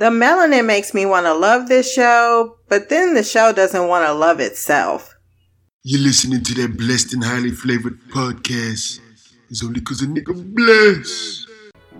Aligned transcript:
The 0.00 0.08
melanin 0.08 0.64
makes 0.64 0.94
me 0.94 1.04
want 1.04 1.26
to 1.26 1.34
love 1.34 1.68
this 1.68 1.92
show, 1.92 2.56
but 2.70 2.88
then 2.88 3.12
the 3.12 3.22
show 3.22 3.52
doesn't 3.52 3.86
want 3.86 4.06
to 4.06 4.14
love 4.14 4.40
itself. 4.40 5.14
You're 5.82 6.00
listening 6.00 6.42
to 6.42 6.54
that 6.54 6.78
blessed 6.78 7.12
and 7.12 7.22
highly 7.22 7.50
flavored 7.50 8.00
podcast. 8.08 8.98
It's 9.50 9.62
only 9.62 9.80
because 9.80 10.00
a 10.00 10.06
nigga 10.06 10.54
blessed. 10.54 11.46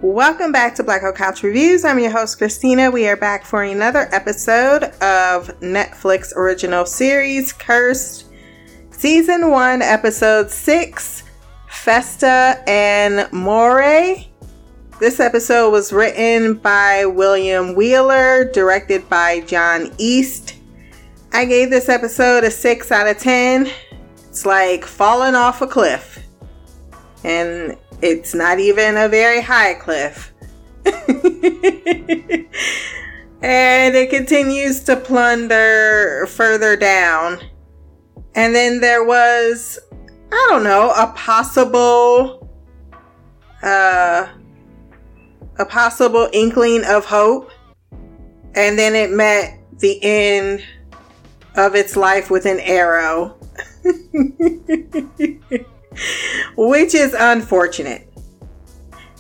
Welcome 0.01 0.51
back 0.51 0.75
to 0.77 0.83
Black 0.83 1.03
Hole 1.03 1.13
Couch 1.13 1.43
Reviews. 1.43 1.85
I'm 1.85 1.99
your 1.99 2.11
host, 2.11 2.39
Christina. 2.39 2.91
We 2.91 3.07
are 3.07 3.19
back 3.19 3.45
for 3.45 3.65
another 3.65 4.09
episode 4.13 4.85
of 5.03 5.49
Netflix 5.61 6.35
original 6.35 6.87
series, 6.87 7.53
Cursed, 7.53 8.25
Season 8.93 9.51
1, 9.51 9.83
Episode 9.83 10.51
6, 10.51 11.23
Festa 11.69 12.65
and 12.67 13.31
More. 13.31 14.30
This 15.01 15.19
episode 15.19 15.71
was 15.71 15.95
written 15.95 16.57
by 16.57 17.07
William 17.07 17.75
Wheeler, 17.75 18.45
directed 18.45 19.09
by 19.09 19.41
John 19.41 19.91
East. 19.97 20.57
I 21.33 21.47
gave 21.47 21.71
this 21.71 21.89
episode 21.89 22.45
a 22.45 22.51
6 22.51 22.93
out 22.93 23.09
of 23.09 23.17
10. 23.17 23.71
It's 24.29 24.45
like 24.45 24.85
falling 24.85 25.35
off 25.35 25.63
a 25.63 25.67
cliff. 25.67 26.23
And 27.25 27.79
it's 28.03 28.35
not 28.35 28.59
even 28.59 28.99
a 28.99 29.09
very 29.09 29.41
high 29.41 29.73
cliff. 29.73 30.35
and 30.85 31.07
it 33.41 34.11
continues 34.11 34.85
to 34.85 34.97
plunder 34.97 36.27
further 36.27 36.77
down. 36.77 37.39
And 38.35 38.55
then 38.55 38.83
there 38.83 39.05
was, 39.05 39.79
I 40.31 40.47
don't 40.51 40.63
know, 40.63 40.91
a 40.91 41.07
possible 41.17 42.37
uh 43.63 44.29
a 45.61 45.65
possible 45.67 46.29
inkling 46.33 46.85
of 46.85 47.05
hope. 47.05 47.51
And 48.55 48.79
then 48.79 48.95
it 48.95 49.11
met 49.11 49.59
the 49.79 50.03
end 50.03 50.65
of 51.55 51.75
its 51.75 51.97
life 51.97 52.31
with 52.31 52.47
an 52.47 52.59
arrow, 52.61 53.37
which 56.57 56.95
is 56.95 57.15
unfortunate. 57.19 58.07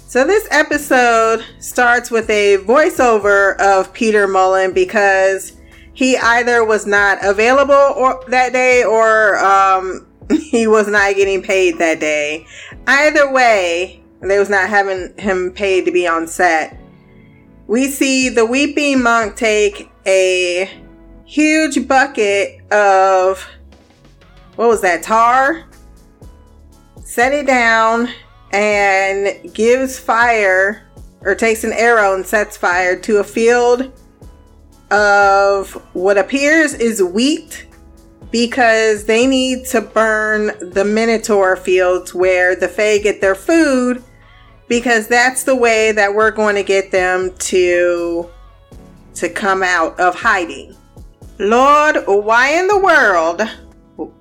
So, 0.06 0.26
this 0.26 0.48
episode 0.50 1.44
starts 1.60 2.10
with 2.10 2.28
a 2.30 2.56
voiceover 2.58 3.56
of 3.60 3.92
Peter 3.92 4.26
Mullan 4.26 4.74
because 4.74 5.52
he 5.92 6.16
either 6.16 6.64
was 6.64 6.86
not 6.86 7.18
available 7.22 7.74
or, 7.74 8.24
that 8.28 8.52
day 8.52 8.82
or 8.82 9.38
um, 9.38 10.06
he 10.50 10.66
was 10.66 10.88
not 10.88 11.14
getting 11.14 11.42
paid 11.42 11.78
that 11.78 12.00
day. 12.00 12.46
Either 12.88 13.30
way, 13.32 13.99
they 14.28 14.38
was 14.38 14.50
not 14.50 14.68
having 14.68 15.16
him 15.18 15.52
paid 15.52 15.84
to 15.84 15.92
be 15.92 16.06
on 16.06 16.26
set. 16.26 16.76
We 17.66 17.86
see 17.86 18.28
the 18.28 18.44
weeping 18.44 19.02
monk 19.02 19.36
take 19.36 19.90
a 20.06 20.68
huge 21.24 21.86
bucket 21.86 22.60
of 22.72 23.46
what 24.56 24.68
was 24.68 24.80
that 24.80 25.02
tar 25.02 25.64
set 27.10 27.32
it 27.32 27.46
down 27.46 28.08
and 28.52 29.52
gives 29.52 29.98
fire 29.98 30.88
or 31.22 31.34
takes 31.34 31.64
an 31.64 31.72
arrow 31.72 32.14
and 32.14 32.26
sets 32.26 32.56
fire 32.56 32.96
to 32.96 33.18
a 33.18 33.24
field 33.24 33.92
of 34.90 35.72
what 35.92 36.18
appears 36.18 36.74
is 36.74 37.02
wheat 37.02 37.66
because 38.30 39.04
they 39.04 39.26
need 39.26 39.66
to 39.66 39.80
burn 39.80 40.52
the 40.72 40.84
Minotaur 40.84 41.56
fields 41.56 42.14
where 42.14 42.54
the 42.54 42.68
Fae 42.68 42.98
get 42.98 43.20
their 43.20 43.34
food 43.34 44.02
because 44.70 45.08
that's 45.08 45.42
the 45.42 45.56
way 45.56 45.90
that 45.90 46.14
we're 46.14 46.30
going 46.30 46.54
to 46.54 46.62
get 46.62 46.92
them 46.92 47.34
to 47.38 48.30
to 49.12 49.28
come 49.28 49.64
out 49.64 49.98
of 49.98 50.14
hiding. 50.14 50.74
Lord, 51.40 51.96
why 52.06 52.52
in 52.52 52.68
the 52.68 52.78
world? 52.78 53.42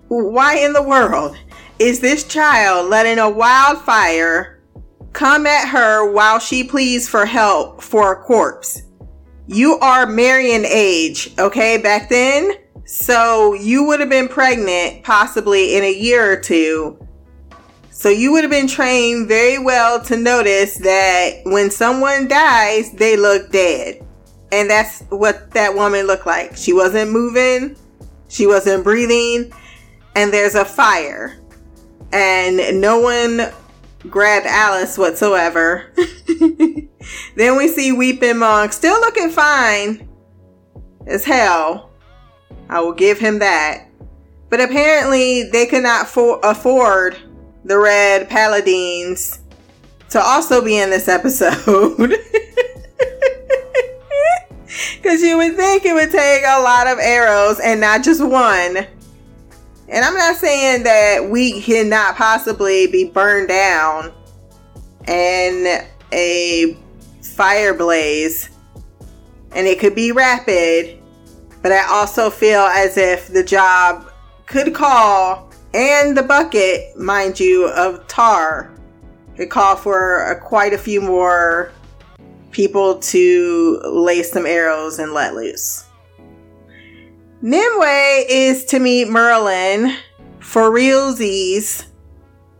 Why 0.08 0.58
in 0.58 0.74
the 0.74 0.82
world 0.82 1.38
is 1.78 2.00
this 2.00 2.24
child 2.24 2.90
letting 2.90 3.20
a 3.20 3.30
wildfire 3.30 4.60
come 5.14 5.46
at 5.46 5.70
her 5.70 6.12
while 6.12 6.40
she 6.40 6.64
pleads 6.64 7.08
for 7.08 7.28
help 7.28 7.84
for 7.84 8.14
a 8.14 8.24
corpse? 8.24 8.82
You 9.46 9.78
are 9.80 10.08
Marion 10.08 10.66
age, 10.66 11.32
okay, 11.38 11.78
back 11.78 12.10
then. 12.10 12.54
So 12.86 13.54
you 13.54 13.84
would 13.86 14.00
have 14.00 14.10
been 14.10 14.28
pregnant 14.28 15.04
possibly 15.04 15.78
in 15.78 15.84
a 15.84 15.94
year 15.94 16.32
or 16.32 16.38
two 16.38 16.98
so 18.00 18.08
you 18.08 18.32
would 18.32 18.46
have 18.46 18.50
been 18.50 18.70
trained 18.70 19.28
very 19.28 19.60
well 19.60 20.02
to 20.04 20.16
notice 20.16 20.78
that 20.78 21.42
when 21.44 21.70
someone 21.70 22.30
dies, 22.30 22.94
they 22.94 23.18
look 23.18 23.52
dead. 23.52 24.02
And 24.54 24.70
that's 24.70 25.02
what 25.10 25.52
that 25.52 25.76
woman 25.76 26.08
looked 26.08 26.26
like. 26.26 26.56
She 26.56 26.72
wasn't 26.72 27.12
moving, 27.12 27.76
she 28.30 28.48
wasn't 28.48 28.86
breathing, 28.86 29.52
and 30.16 30.32
there's 30.32 30.56
a 30.56 30.64
fire. 30.64 31.42
And 32.14 32.80
no 32.80 33.02
one 33.02 33.52
grabbed 34.10 34.46
Alice 34.46 34.98
whatsoever. 34.98 35.92
then 37.36 37.58
we 37.58 37.68
see 37.68 37.92
Weeping 37.92 38.38
Monk 38.38 38.72
still 38.72 38.98
looking 39.02 39.30
fine 39.30 40.08
as 41.06 41.26
hell. 41.26 41.92
I 42.70 42.80
will 42.80 42.94
give 42.94 43.20
him 43.20 43.40
that. 43.40 43.90
But 44.48 44.62
apparently, 44.62 45.50
they 45.50 45.66
could 45.66 45.84
not 45.84 46.08
for- 46.08 46.40
afford 46.44 47.18
the 47.70 47.78
Red 47.78 48.28
Paladins 48.28 49.40
to 50.10 50.20
also 50.20 50.62
be 50.62 50.78
in 50.80 50.90
this 50.90 51.08
episode. 51.08 52.16
Because 55.02 55.22
you 55.22 55.38
would 55.38 55.56
think 55.56 55.86
it 55.86 55.94
would 55.94 56.12
take 56.12 56.44
a 56.46 56.62
lot 56.62 56.86
of 56.86 57.00
arrows 57.00 57.60
and 57.60 57.80
not 57.80 58.04
just 58.04 58.22
one. 58.22 58.78
And 59.88 60.06
I'm 60.06 60.14
not 60.14 60.36
saying 60.36 60.84
that 60.84 61.30
we 61.30 61.62
cannot 61.62 62.16
possibly 62.16 62.86
be 62.88 63.06
burned 63.10 63.48
down 63.48 64.12
in 65.08 65.86
a 66.12 66.78
fire 67.24 67.74
blaze 67.74 68.50
and 69.54 69.66
it 69.68 69.80
could 69.80 69.96
be 69.96 70.12
rapid, 70.12 71.02
but 71.62 71.72
I 71.72 71.88
also 71.88 72.30
feel 72.30 72.62
as 72.62 72.98
if 72.98 73.30
the 73.30 73.44
job 73.44 74.12
could 74.46 74.76
call 74.76 75.49
and 75.74 76.18
the 76.18 76.24
bucket, 76.24 76.98
mind 76.98 77.40
you, 77.40 77.70
of 77.70 78.08
tar. 78.08 78.72
It 79.38 79.50
called 79.50 79.80
for 79.80 80.24
a, 80.32 80.40
quite 80.40 80.74
a 80.74 80.78
few 80.78 81.02
more 81.02 81.72
people 82.52 83.00
to 83.00 83.80
lay 83.86 84.24
some 84.24 84.46
arrows 84.46 85.00
and 85.00 85.14
let 85.14 85.36
loose. 85.36 85.86
Nimue 87.42 88.26
is 88.28 88.66
to 88.66 88.80
meet 88.80 89.08
Merlin 89.08 89.96
for 90.40 90.72
realsies, 90.72 91.86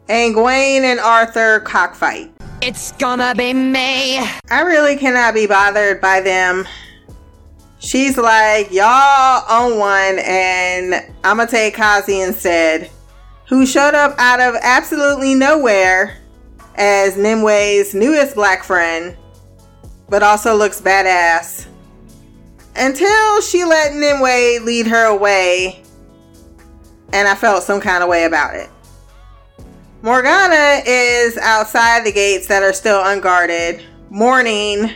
and 0.08 0.34
Gwen 0.34 0.86
and 0.86 1.00
Arthur 1.00 1.60
cockfight. 1.62 2.32
It's 2.62 2.92
gonna 2.94 3.34
be 3.36 3.54
me. 3.54 4.20
I 4.50 4.62
really 4.62 4.96
cannot 4.96 5.34
be 5.34 5.48
bothered 5.48 6.00
by 6.00 6.22
them. 6.22 6.68
She's 7.80 8.18
like, 8.18 8.72
y'all 8.72 9.44
own 9.50 9.80
one, 9.80 10.20
and 10.20 10.94
I'm 11.24 11.38
gonna 11.38 11.48
take 11.48 11.76
Kaze 11.76 12.10
instead 12.10 12.90
who 13.50 13.66
showed 13.66 13.96
up 13.96 14.16
out 14.20 14.40
of 14.40 14.56
absolutely 14.62 15.34
nowhere 15.34 16.18
as 16.76 17.18
Nimue's 17.18 17.96
newest 17.96 18.36
black 18.36 18.64
friend, 18.64 19.18
but 20.08 20.22
also 20.22 20.56
looks 20.56 20.80
badass. 20.80 21.66
Until 22.76 23.42
she 23.42 23.66
let 23.66 23.94
Nimue 23.96 24.64
lead 24.64 24.86
her 24.88 25.06
away, 25.06 25.84
and 27.12 27.28
I 27.28 27.34
felt 27.34 27.64
some 27.64 27.82
kind 27.82 28.04
of 28.04 28.10
way 28.10 28.26
about 28.26 28.56
it. 28.56 28.70
Morgana 30.04 30.82
is 30.86 31.36
outside 31.38 32.06
the 32.06 32.12
gates 32.12 32.48
that 32.48 32.62
are 32.64 32.72
still 32.72 33.04
unguarded, 33.04 33.84
mourning 34.10 34.92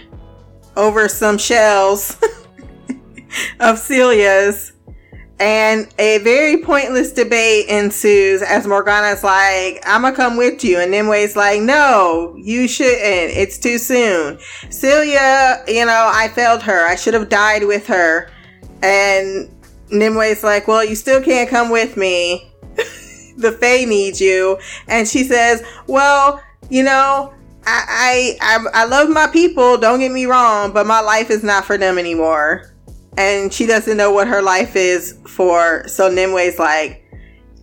over 0.77 1.09
some 1.09 1.37
shells 1.39 2.17
of 3.59 3.79
Celia's 3.79 4.73
and 5.39 5.87
a 5.97 6.19
very 6.19 6.61
pointless 6.61 7.11
debate 7.11 7.67
ensues 7.67 8.41
as 8.41 8.67
Morgana's 8.67 9.23
like, 9.23 9.83
I'm 9.85 10.03
gonna 10.03 10.15
come 10.15 10.37
with 10.37 10.63
you. 10.63 10.79
And 10.79 10.91
Nimue's 10.91 11.35
like, 11.35 11.61
no, 11.61 12.35
you 12.37 12.67
shouldn't. 12.67 13.35
It's 13.35 13.57
too 13.57 13.77
soon. 13.77 14.39
Celia, 14.69 15.63
you 15.67 15.85
know, 15.85 16.11
I 16.13 16.29
failed 16.29 16.61
her. 16.63 16.87
I 16.87 16.95
should 16.95 17.13
have 17.13 17.29
died 17.29 17.65
with 17.65 17.87
her. 17.87 18.29
And 18.83 19.49
Nimue's 19.89 20.43
like, 20.43 20.67
well, 20.67 20.85
you 20.85 20.95
still 20.95 21.21
can't 21.21 21.49
come 21.49 21.71
with 21.71 21.97
me. 21.97 22.51
the 23.37 23.57
Fae 23.59 23.85
needs 23.85 24.21
you. 24.21 24.59
And 24.87 25.07
she 25.07 25.23
says, 25.23 25.63
well, 25.87 26.41
you 26.69 26.83
know, 26.83 27.33
I, 27.65 28.37
I, 28.39 28.57
I, 28.57 28.83
I 28.83 28.85
love 28.85 29.09
my 29.09 29.27
people. 29.27 29.77
Don't 29.77 29.99
get 29.99 30.11
me 30.11 30.25
wrong, 30.25 30.73
but 30.73 30.85
my 30.85 31.01
life 31.01 31.31
is 31.31 31.43
not 31.43 31.65
for 31.65 31.77
them 31.77 31.97
anymore 31.97 32.72
and 33.17 33.53
she 33.53 33.65
doesn't 33.65 33.97
know 33.97 34.11
what 34.11 34.27
her 34.27 34.41
life 34.41 34.75
is 34.75 35.17
for. 35.27 35.87
So 35.87 36.09
Nimue's 36.09 36.59
like, 36.59 37.03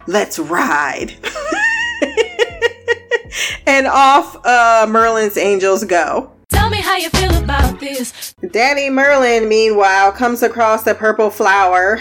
let's 0.06 0.38
ride. 0.38 1.14
and 3.67 3.87
off 3.87 4.37
uh, 4.44 4.87
Merlin's 4.88 5.37
angels 5.37 5.85
go. 5.85 6.32
Tell 6.49 6.70
me 6.70 6.79
how 6.79 6.97
you 6.97 7.11
feel 7.11 7.37
about 7.43 7.81
this. 7.81 8.35
Daddy 8.50 8.91
Merlin, 8.91 9.49
meanwhile, 9.49 10.12
comes 10.12 10.43
across 10.43 10.87
a 10.87 10.94
purple 10.94 11.31
flower 11.31 12.00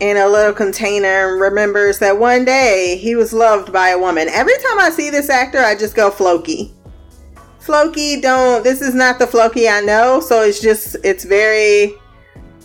in 0.00 0.16
a 0.16 0.28
little 0.28 0.52
container 0.52 1.32
and 1.32 1.40
remembers 1.40 1.98
that 2.00 2.18
one 2.18 2.44
day 2.44 2.98
he 3.00 3.16
was 3.16 3.32
loved 3.32 3.72
by 3.72 3.90
a 3.90 3.98
woman. 3.98 4.28
Every 4.28 4.56
time 4.58 4.78
I 4.78 4.90
see 4.90 5.10
this 5.10 5.30
actor, 5.30 5.58
I 5.58 5.74
just 5.74 5.94
go 5.94 6.10
Floki. 6.10 6.72
Floki, 7.60 8.20
don't, 8.20 8.62
this 8.62 8.80
is 8.80 8.94
not 8.94 9.18
the 9.18 9.26
Floki 9.26 9.68
I 9.68 9.80
know, 9.80 10.20
so 10.20 10.42
it's 10.42 10.60
just, 10.60 10.96
it's 11.02 11.24
very 11.24 11.94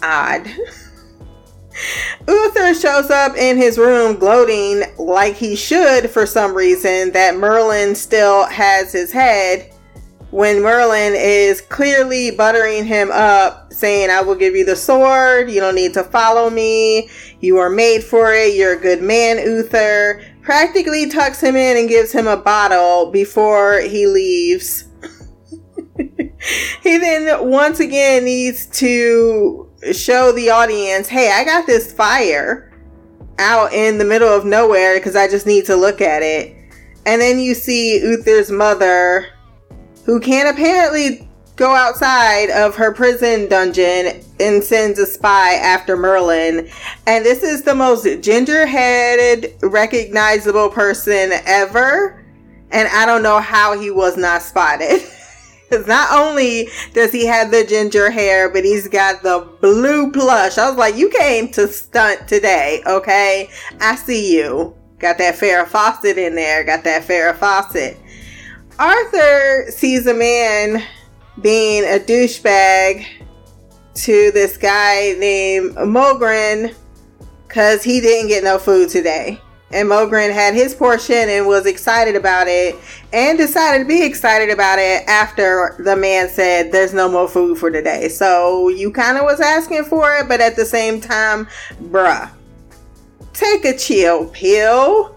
odd. 0.03 0.47
Uther 2.27 2.73
shows 2.73 3.09
up 3.09 3.35
in 3.35 3.57
his 3.57 3.77
room 3.77 4.17
gloating 4.17 4.83
like 4.97 5.35
he 5.35 5.55
should 5.55 6.09
for 6.09 6.25
some 6.25 6.53
reason 6.53 7.11
that 7.11 7.37
Merlin 7.37 7.95
still 7.95 8.45
has 8.47 8.91
his 8.91 9.11
head 9.11 9.71
when 10.31 10.61
Merlin 10.61 11.13
is 11.13 11.59
clearly 11.59 12.31
buttering 12.31 12.85
him 12.85 13.11
up, 13.11 13.71
saying, 13.73 14.09
I 14.09 14.21
will 14.21 14.35
give 14.35 14.55
you 14.55 14.63
the 14.63 14.77
sword, 14.77 15.51
you 15.51 15.59
don't 15.59 15.75
need 15.75 15.93
to 15.93 16.03
follow 16.05 16.49
me, 16.49 17.09
you 17.41 17.57
are 17.57 17.69
made 17.69 18.01
for 18.01 18.33
it, 18.33 18.55
you're 18.55 18.77
a 18.77 18.81
good 18.81 19.01
man, 19.01 19.37
Uther. 19.39 20.23
Practically 20.41 21.09
tucks 21.09 21.41
him 21.41 21.55
in 21.55 21.77
and 21.77 21.89
gives 21.89 22.13
him 22.13 22.27
a 22.27 22.37
bottle 22.37 23.11
before 23.11 23.81
he 23.81 24.07
leaves. 24.07 24.85
he 26.81 26.97
then 26.97 27.49
once 27.49 27.79
again 27.79 28.23
needs 28.23 28.65
to 28.67 29.70
show 29.91 30.31
the 30.31 30.49
audience, 30.49 31.07
hey, 31.07 31.31
I 31.31 31.43
got 31.43 31.65
this 31.65 31.91
fire 31.91 32.71
out 33.39 33.73
in 33.73 33.97
the 33.97 34.05
middle 34.05 34.29
of 34.29 34.45
nowhere 34.45 34.97
because 34.97 35.15
I 35.15 35.27
just 35.27 35.45
need 35.45 35.65
to 35.65 35.75
look 35.75 36.01
at 36.01 36.21
it. 36.21 36.55
And 37.05 37.21
then 37.21 37.39
you 37.39 37.55
see 37.55 37.99
Uther's 37.99 38.51
mother, 38.51 39.27
who 40.05 40.19
can 40.19 40.47
apparently 40.47 41.27
go 41.55 41.75
outside 41.75 42.49
of 42.51 42.75
her 42.75 42.93
prison 42.93 43.47
dungeon 43.47 44.23
and 44.39 44.63
sends 44.63 44.99
a 44.99 45.05
spy 45.05 45.53
after 45.53 45.97
Merlin. 45.97 46.69
And 47.07 47.25
this 47.25 47.43
is 47.43 47.63
the 47.63 47.75
most 47.75 48.05
ginger 48.21 48.65
headed, 48.65 49.55
recognizable 49.61 50.69
person 50.69 51.31
ever. 51.45 52.23
And 52.71 52.87
I 52.89 53.05
don't 53.05 53.23
know 53.23 53.39
how 53.39 53.79
he 53.79 53.91
was 53.91 54.17
not 54.17 54.41
spotted. 54.41 55.01
Because 55.71 55.87
not 55.87 56.11
only 56.11 56.67
does 56.93 57.13
he 57.13 57.25
have 57.27 57.49
the 57.49 57.63
ginger 57.63 58.11
hair, 58.11 58.49
but 58.49 58.65
he's 58.65 58.89
got 58.89 59.23
the 59.23 59.47
blue 59.61 60.11
plush. 60.11 60.57
I 60.57 60.67
was 60.67 60.77
like, 60.77 60.97
you 60.97 61.09
came 61.09 61.47
to 61.53 61.65
stunt 61.69 62.27
today, 62.27 62.83
okay? 62.85 63.49
I 63.79 63.95
see 63.95 64.35
you. 64.35 64.75
Got 64.99 65.17
that 65.19 65.35
Farrah 65.35 65.65
Fawcett 65.65 66.17
in 66.17 66.35
there. 66.35 66.65
Got 66.65 66.83
that 66.83 67.07
Farrah 67.07 67.37
Fawcett. 67.37 67.97
Arthur 68.79 69.71
sees 69.71 70.07
a 70.07 70.13
man 70.13 70.83
being 71.41 71.85
a 71.85 71.99
douchebag 71.99 73.05
to 73.93 74.31
this 74.31 74.57
guy 74.57 75.13
named 75.17 75.75
Mogren 75.77 76.75
because 77.47 77.81
he 77.81 78.01
didn't 78.01 78.27
get 78.27 78.43
no 78.43 78.59
food 78.59 78.89
today 78.89 79.39
and 79.73 79.89
Mogren 79.89 80.33
had 80.33 80.53
his 80.53 80.73
portion 80.75 81.29
and 81.29 81.47
was 81.47 81.65
excited 81.65 82.15
about 82.15 82.47
it 82.47 82.75
and 83.13 83.37
decided 83.37 83.79
to 83.83 83.87
be 83.87 84.03
excited 84.03 84.49
about 84.49 84.79
it 84.79 85.07
after 85.07 85.75
the 85.79 85.95
man 85.95 86.29
said 86.29 86.71
there's 86.71 86.93
no 86.93 87.09
more 87.09 87.27
food 87.27 87.57
for 87.57 87.71
today. 87.71 88.09
So 88.09 88.69
you 88.69 88.91
kind 88.91 89.17
of 89.17 89.23
was 89.23 89.39
asking 89.39 89.85
for 89.85 90.15
it, 90.17 90.27
but 90.27 90.41
at 90.41 90.55
the 90.55 90.65
same 90.65 90.99
time, 90.99 91.47
bruh, 91.83 92.29
take 93.33 93.65
a 93.65 93.77
chill 93.77 94.27
pill. 94.27 95.15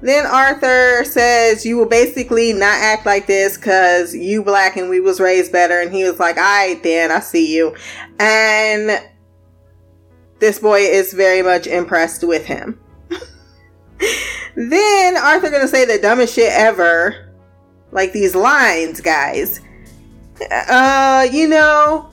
Then 0.00 0.26
Arthur 0.26 1.04
says 1.04 1.66
you 1.66 1.76
will 1.76 1.88
basically 1.88 2.52
not 2.52 2.78
act 2.78 3.04
like 3.04 3.26
this 3.26 3.56
because 3.56 4.14
you 4.14 4.44
black 4.44 4.76
and 4.76 4.88
we 4.88 5.00
was 5.00 5.18
raised 5.18 5.50
better. 5.50 5.80
And 5.80 5.92
he 5.92 6.04
was 6.04 6.20
like, 6.20 6.36
all 6.36 6.42
right, 6.42 6.80
then 6.82 7.10
I 7.10 7.18
see 7.18 7.54
you. 7.54 7.74
And 8.20 9.04
this 10.38 10.60
boy 10.60 10.80
is 10.80 11.12
very 11.12 11.42
much 11.42 11.66
impressed 11.66 12.22
with 12.22 12.46
him. 12.46 12.78
Then 14.54 15.16
Arthur 15.16 15.50
gonna 15.50 15.68
say 15.68 15.84
the 15.84 15.98
dumbest 15.98 16.34
shit 16.34 16.52
ever. 16.52 17.32
Like 17.90 18.12
these 18.12 18.34
lines, 18.34 19.00
guys. 19.00 19.60
Uh, 20.50 21.26
you 21.32 21.48
know, 21.48 22.10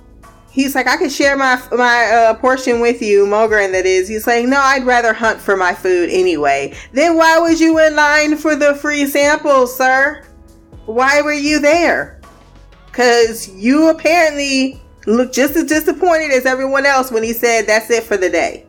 he's 0.51 0.73
like, 0.73 0.87
I 0.87 0.97
could 0.97 1.11
share 1.11 1.35
my 1.35 1.61
my 1.71 2.05
uh, 2.05 2.33
portion 2.35 2.79
with 2.79 3.01
you, 3.01 3.25
Mogren. 3.25 3.71
That 3.73 3.85
is, 3.85 4.07
he's 4.07 4.25
like, 4.25 4.45
no, 4.45 4.59
I'd 4.59 4.85
rather 4.85 5.13
hunt 5.13 5.39
for 5.39 5.57
my 5.57 5.73
food 5.73 6.09
anyway. 6.09 6.73
Then 6.93 7.17
why 7.17 7.37
was 7.39 7.59
you 7.59 7.77
in 7.79 7.95
line 7.95 8.37
for 8.37 8.55
the 8.55 8.75
free 8.75 9.05
samples, 9.05 9.75
sir? 9.75 10.23
Why 10.85 11.21
were 11.21 11.33
you 11.33 11.59
there? 11.59 12.21
Cause 12.93 13.49
you 13.49 13.89
apparently 13.89 14.79
look 15.05 15.33
just 15.33 15.55
as 15.55 15.65
disappointed 15.65 16.31
as 16.31 16.45
everyone 16.45 16.85
else 16.85 17.11
when 17.11 17.23
he 17.23 17.33
said 17.33 17.67
that's 17.67 17.89
it 17.89 18.03
for 18.03 18.15
the 18.15 18.29
day. 18.29 18.65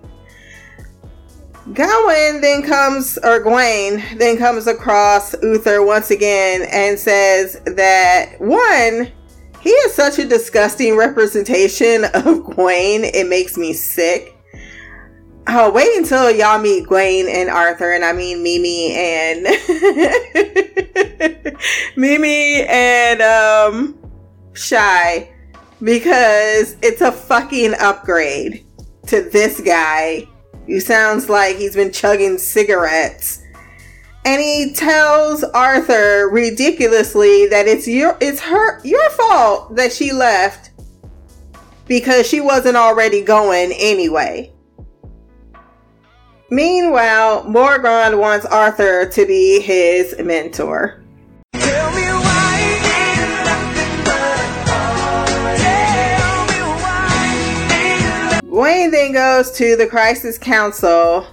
Gawain 1.73 2.41
then 2.41 2.63
comes, 2.63 3.19
or 3.19 3.41
Gawain 3.41 4.01
then 4.19 4.39
comes 4.39 4.69
across 4.69 5.35
Uther 5.43 5.85
once 5.85 6.13
again 6.13 6.65
and 6.71 6.97
says 6.97 7.61
that 7.65 8.37
one, 8.39 9.11
he 9.61 9.71
is 9.71 9.93
such 9.93 10.21
a 10.21 10.25
disgusting 10.25 10.97
representation 10.97 12.05
of 12.15 12.45
Gawain, 12.45 13.03
it 13.05 13.27
makes 13.27 13.57
me 13.57 13.73
sick. 13.73 14.33
Oh, 15.49 15.71
wait 15.71 15.97
until 15.97 16.31
y'all 16.31 16.61
meet 16.61 16.87
Gawain 16.87 17.27
and 17.29 17.51
Arthur, 17.51 17.93
and 17.93 18.05
I 18.05 18.13
mean 18.13 18.45
Mimi 18.45 18.93
and 18.93 19.43
Mimi 21.97 22.63
and 22.63 23.23
um 23.23 23.99
Shy, 24.53 25.29
because 25.83 26.77
it's 26.81 27.01
a 27.01 27.11
fucking 27.11 27.75
upgrade 27.81 28.65
to 29.09 29.23
this 29.23 29.61
guy 29.61 30.29
he 30.67 30.81
sounds 30.81 31.29
like 31.29 31.57
he's 31.57 31.75
been 31.75 31.93
chugging 31.93 32.39
cigarettes. 32.39 33.43
And 34.25 34.43
he 34.43 34.73
tells 34.75 35.45
Arthur 35.45 36.29
ridiculously 36.29 37.47
that 37.47 37.69
it's 37.69 37.87
your 37.87 38.17
it's 38.21 38.41
her 38.41 38.81
your 38.83 39.09
fault 39.11 39.77
that 39.77 39.93
she 39.93 40.13
left 40.13 40.71
because 41.87 42.27
she 42.27 42.41
wasn't 42.41 42.77
already 42.77 43.23
going 43.23 43.73
anyway. 43.77 44.53
Meanwhile, 46.51 47.45
Morgan 47.49 48.19
wants 48.19 48.47
Arthur 48.47 49.09
to 49.09 49.27
be 49.27 49.61
his 49.61 50.15
mentor. 50.19 51.06
Wayne 58.57 58.91
then 58.91 59.13
goes 59.13 59.51
to 59.51 59.77
the 59.77 59.87
Crisis 59.87 60.39
Council, 60.39 61.27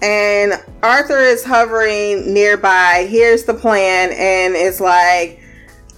and 0.00 0.52
Arthur 0.84 1.18
is 1.18 1.42
hovering 1.42 2.32
nearby. 2.32 3.08
Here's 3.10 3.42
the 3.42 3.54
plan, 3.54 4.10
and 4.12 4.54
it's 4.54 4.78
like, 4.78 5.40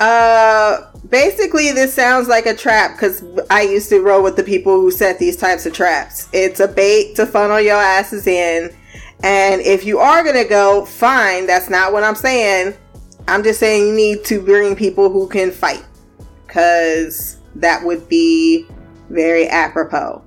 uh, 0.00 0.91
basically, 1.11 1.73
this 1.73 1.93
sounds 1.93 2.26
like 2.26 2.47
a 2.47 2.55
trap 2.55 2.93
because 2.93 3.23
I 3.50 3.61
used 3.61 3.91
to 3.91 4.00
roll 4.00 4.23
with 4.23 4.35
the 4.37 4.43
people 4.43 4.81
who 4.81 4.91
set 4.91 5.19
these 5.19 5.37
types 5.37 5.67
of 5.67 5.75
traps. 5.75 6.31
It's 6.33 6.59
a 6.59 6.69
bait 6.69 7.17
to 7.17 7.26
funnel 7.26 7.61
your 7.61 7.76
asses 7.76 8.26
in, 8.26 8.75
and 9.23 9.61
if 9.61 9.85
you 9.85 9.99
are 9.99 10.25
gonna 10.25 10.49
go, 10.49 10.87
fine. 10.87 11.47
That's 11.47 11.69
not 11.69 11.93
what 11.93 12.02
I'm 12.02 12.14
saying. 12.14 12.73
I'm 13.29 13.43
just 13.43 13.61
saying 13.61 13.88
you 13.88 13.93
need 13.93 14.25
to 14.25 14.41
bring 14.41 14.75
people 14.75 15.11
who 15.11 15.29
can 15.29 15.50
fight 15.50 15.85
because 16.47 17.37
that 17.57 17.85
would 17.85 18.09
be 18.09 18.67
very 19.11 19.50
apropos. 19.50 20.23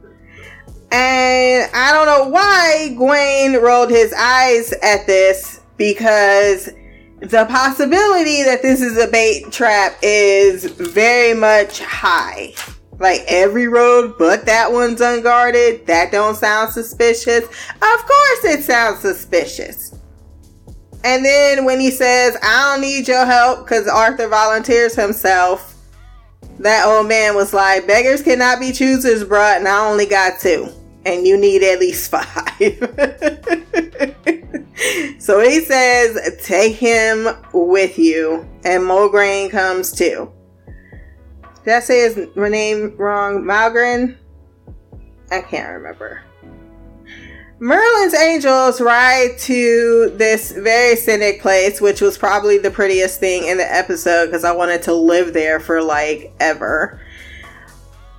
And 0.96 1.70
I 1.74 1.92
don't 1.92 2.06
know 2.06 2.30
why 2.30 2.94
Gwen 2.96 3.62
rolled 3.62 3.90
his 3.90 4.14
eyes 4.14 4.72
at 4.82 5.06
this 5.06 5.60
because 5.76 6.70
the 7.20 7.46
possibility 7.50 8.44
that 8.44 8.62
this 8.62 8.80
is 8.82 8.98
a 8.98 9.08
bait 9.08 9.52
trap 9.52 9.98
is 10.02 10.64
very 10.64 11.34
much 11.34 11.82
high. 11.82 12.54
Like 12.98 13.26
every 13.28 13.68
road 13.68 14.16
but 14.18 14.46
that 14.46 14.72
one's 14.72 15.02
unguarded. 15.02 15.86
That 15.86 16.14
don't 16.14 16.38
sound 16.38 16.72
suspicious. 16.72 17.44
Of 17.44 17.82
course 17.82 18.46
it 18.46 18.64
sounds 18.64 19.02
suspicious. 19.02 20.00
And 21.04 21.26
then 21.26 21.66
when 21.66 21.82
he 21.82 21.92
says, 21.92 22.38
I 22.42 22.72
don't 22.72 22.82
need 22.82 23.06
your 23.10 23.26
help 23.26 23.66
because 23.66 23.90
Arthur 23.90 24.30
volunteers 24.30 24.96
himself, 24.96 25.76
that 26.60 26.86
old 26.86 27.10
man 27.10 27.36
was 27.36 27.54
like, 27.54 27.86
beggars 27.86 28.22
cannot 28.22 28.62
be 28.62 28.72
choosers, 28.72 29.26
bruh, 29.26 29.58
and 29.58 29.68
I 29.68 29.86
only 29.90 30.06
got 30.06 30.40
two 30.40 30.70
and 31.06 31.26
you 31.26 31.38
need 31.38 31.64
at 31.64 31.80
least 31.80 32.12
five. 32.12 32.26
so 35.20 35.40
he 35.40 35.62
says, 35.62 36.44
take 36.44 36.76
him 36.76 37.28
with 37.54 37.98
you, 37.98 38.48
and 38.64 38.84
Mogren 38.84 39.50
comes 39.52 39.92
too. 39.92 40.32
Did 41.64 41.74
I 41.74 41.80
say 41.80 42.02
his 42.02 42.28
name 42.36 42.96
wrong? 42.98 43.44
Malgren? 43.44 44.18
I 45.32 45.42
can't 45.42 45.72
remember. 45.74 46.22
Merlin's 47.60 48.14
angels 48.14 48.82
ride 48.82 49.38
to 49.40 50.12
this 50.16 50.52
very 50.52 50.96
scenic 50.96 51.42
place, 51.42 51.80
which 51.80 52.02
was 52.02 52.18
probably 52.18 52.58
the 52.58 52.70
prettiest 52.70 53.20
thing 53.20 53.48
in 53.48 53.58
the 53.58 53.74
episode 53.74 54.26
because 54.26 54.44
I 54.44 54.52
wanted 54.52 54.84
to 54.84 54.94
live 54.94 55.34
there 55.34 55.60
for 55.60 55.82
like 55.82 56.34
ever. 56.40 57.02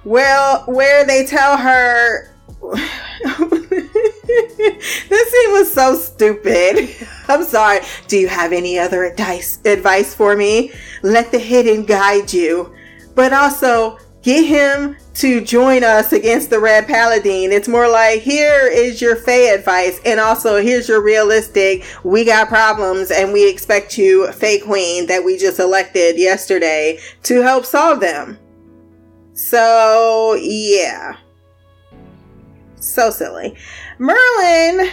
Well, 0.05 0.64
where 0.66 1.05
they 1.05 1.26
tell 1.26 1.57
her. 1.57 2.33
this 2.75 3.90
scene 5.30 5.52
was 5.52 5.73
so 5.73 5.96
stupid. 5.96 6.94
I'm 7.28 7.44
sorry. 7.44 7.80
Do 8.08 8.18
you 8.18 8.28
have 8.28 8.52
any 8.52 8.78
other 8.78 9.04
advice 9.04 9.61
advice 9.64 10.14
for 10.14 10.37
me? 10.37 10.73
Let 11.02 11.30
the 11.30 11.38
hidden 11.38 11.85
guide 11.85 12.32
you. 12.32 12.75
But 13.14 13.32
also, 13.32 13.99
get 14.26 14.44
him 14.44 14.96
to 15.14 15.40
join 15.40 15.85
us 15.85 16.12
against 16.12 16.50
the 16.50 16.58
Red 16.58 16.88
Paladin. 16.88 17.52
It's 17.52 17.68
more 17.68 17.88
like, 17.88 18.23
here 18.23 18.66
is 18.66 19.00
your 19.00 19.14
Fae 19.14 19.54
advice, 19.54 20.00
and 20.04 20.18
also 20.18 20.61
here's 20.61 20.88
your 20.88 21.00
realistic, 21.00 21.85
we 22.02 22.25
got 22.25 22.49
problems, 22.49 23.12
and 23.12 23.32
we 23.32 23.49
expect 23.49 23.96
you, 23.96 24.32
Fae 24.32 24.58
Queen, 24.58 25.06
that 25.06 25.25
we 25.25 25.38
just 25.38 25.61
elected 25.61 26.18
yesterday, 26.18 26.99
to 27.23 27.40
help 27.40 27.64
solve 27.64 28.00
them. 28.00 28.37
So, 29.32 30.37
yeah. 30.40 31.18
So 32.80 33.11
silly. 33.11 33.56
Merlin 33.99 34.90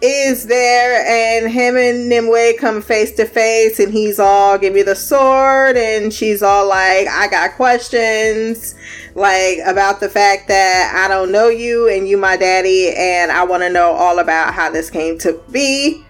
is 0.00 0.46
there 0.46 1.04
and 1.06 1.50
him 1.50 1.76
and 1.76 2.08
Nimue 2.08 2.56
come 2.56 2.80
face 2.80 3.12
to 3.16 3.24
face 3.24 3.80
and 3.80 3.92
he's 3.92 4.20
all 4.20 4.56
give 4.56 4.72
me 4.72 4.82
the 4.82 4.94
sword 4.94 5.76
and 5.76 6.12
she's 6.12 6.40
all 6.40 6.68
like 6.68 7.08
I 7.08 7.26
got 7.28 7.54
questions 7.54 8.76
like 9.16 9.58
about 9.66 9.98
the 9.98 10.08
fact 10.08 10.46
that 10.48 10.92
I 10.94 11.12
don't 11.12 11.32
know 11.32 11.48
you 11.48 11.88
and 11.88 12.08
you 12.08 12.16
my 12.16 12.36
daddy 12.36 12.94
and 12.96 13.32
I 13.32 13.42
want 13.44 13.64
to 13.64 13.70
know 13.70 13.90
all 13.90 14.20
about 14.20 14.54
how 14.54 14.70
this 14.70 14.88
came 14.88 15.18
to 15.18 15.42
be. 15.50 16.04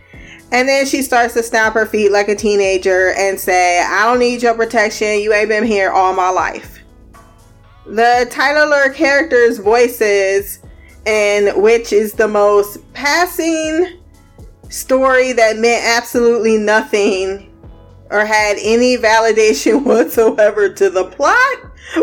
And 0.50 0.69
then 0.69 0.87
she 0.87 1.02
starts 1.02 1.35
to 1.35 1.43
stomp 1.43 1.75
her 1.75 1.87
feet 1.87 2.11
like 2.11 2.28
a 2.28 2.35
teenager 2.35 3.12
and 3.19 3.38
say, 3.38 3.83
I 3.83 4.05
don't 4.05 4.19
need 4.19 4.43
your 4.43 4.55
protection. 4.55 5.21
You 5.21 5.35
ain't 5.35 5.49
been 5.49 5.64
here 5.64 5.90
all 5.90 6.14
my 6.14 6.31
life. 6.31 6.83
The 7.87 8.26
Tyler 8.31 8.90
characters' 8.93 9.59
voices 9.59 10.61
and 11.09 11.62
which 11.62 11.91
is 11.91 12.12
the 12.12 12.29
most 12.29 12.93
passing 12.93 13.99
story 14.69 15.33
that 15.33 15.57
meant 15.57 15.83
absolutely 15.83 16.59
nothing 16.59 17.50
or 18.11 18.27
had 18.27 18.59
any 18.61 18.99
validation 18.99 19.85
whatsoever 19.87 20.69
to 20.69 20.91
the 20.91 21.05
plot 21.07 21.57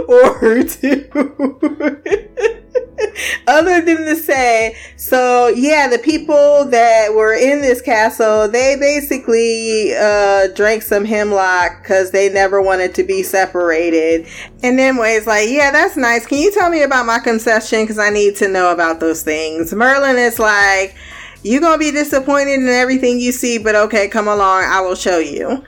or 0.07 0.63
to 0.63 2.53
other 3.47 3.81
than 3.81 3.97
to 4.05 4.15
say 4.15 4.75
so 4.95 5.47
yeah 5.49 5.87
the 5.87 5.99
people 5.99 6.65
that 6.65 7.13
were 7.13 7.33
in 7.33 7.61
this 7.61 7.81
castle 7.81 8.47
they 8.47 8.75
basically 8.79 9.93
uh 9.95 10.47
drank 10.55 10.81
some 10.81 11.05
hemlock 11.05 11.81
because 11.81 12.11
they 12.11 12.29
never 12.29 12.61
wanted 12.61 12.93
to 12.95 13.03
be 13.03 13.23
separated. 13.23 14.27
And 14.63 14.77
then 14.79 14.97
ways 14.97 15.27
like 15.27 15.49
yeah 15.49 15.71
that's 15.71 15.97
nice. 15.97 16.25
Can 16.25 16.39
you 16.39 16.51
tell 16.51 16.69
me 16.69 16.83
about 16.83 17.05
my 17.05 17.19
concession 17.19 17.81
because 17.83 17.99
i 17.99 18.09
need 18.09 18.35
to 18.37 18.47
know 18.47 18.71
about 18.71 18.99
those 18.99 19.23
things. 19.23 19.73
Merlin 19.73 20.17
is 20.17 20.39
like 20.39 20.95
you're 21.43 21.61
gonna 21.61 21.77
be 21.77 21.91
disappointed 21.91 22.53
in 22.53 22.67
everything 22.67 23.19
you 23.19 23.31
see 23.31 23.59
but 23.59 23.75
okay 23.75 24.07
come 24.07 24.27
along 24.27 24.63
i 24.63 24.81
will 24.81 24.95
show 24.95 25.19
you 25.19 25.63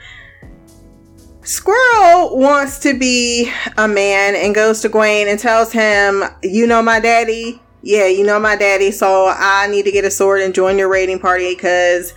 Squirrel 1.47 2.37
wants 2.37 2.77
to 2.79 2.93
be 2.93 3.49
a 3.77 3.87
man 3.87 4.35
and 4.35 4.53
goes 4.53 4.81
to 4.81 4.89
Gawain 4.89 5.29
and 5.29 5.39
tells 5.39 5.71
him, 5.71 6.25
You 6.43 6.67
know 6.67 6.81
my 6.81 6.99
daddy? 6.99 7.61
Yeah, 7.87 8.07
you 8.07 8.25
know 8.25 8.37
my 8.37 8.57
daddy, 8.57 8.91
so 8.91 9.33
I 9.33 9.67
need 9.67 9.85
to 9.85 9.93
get 9.93 10.03
a 10.03 10.11
sword 10.11 10.41
and 10.41 10.53
join 10.53 10.77
your 10.77 10.89
raiding 10.89 11.19
party 11.19 11.55
because 11.55 12.13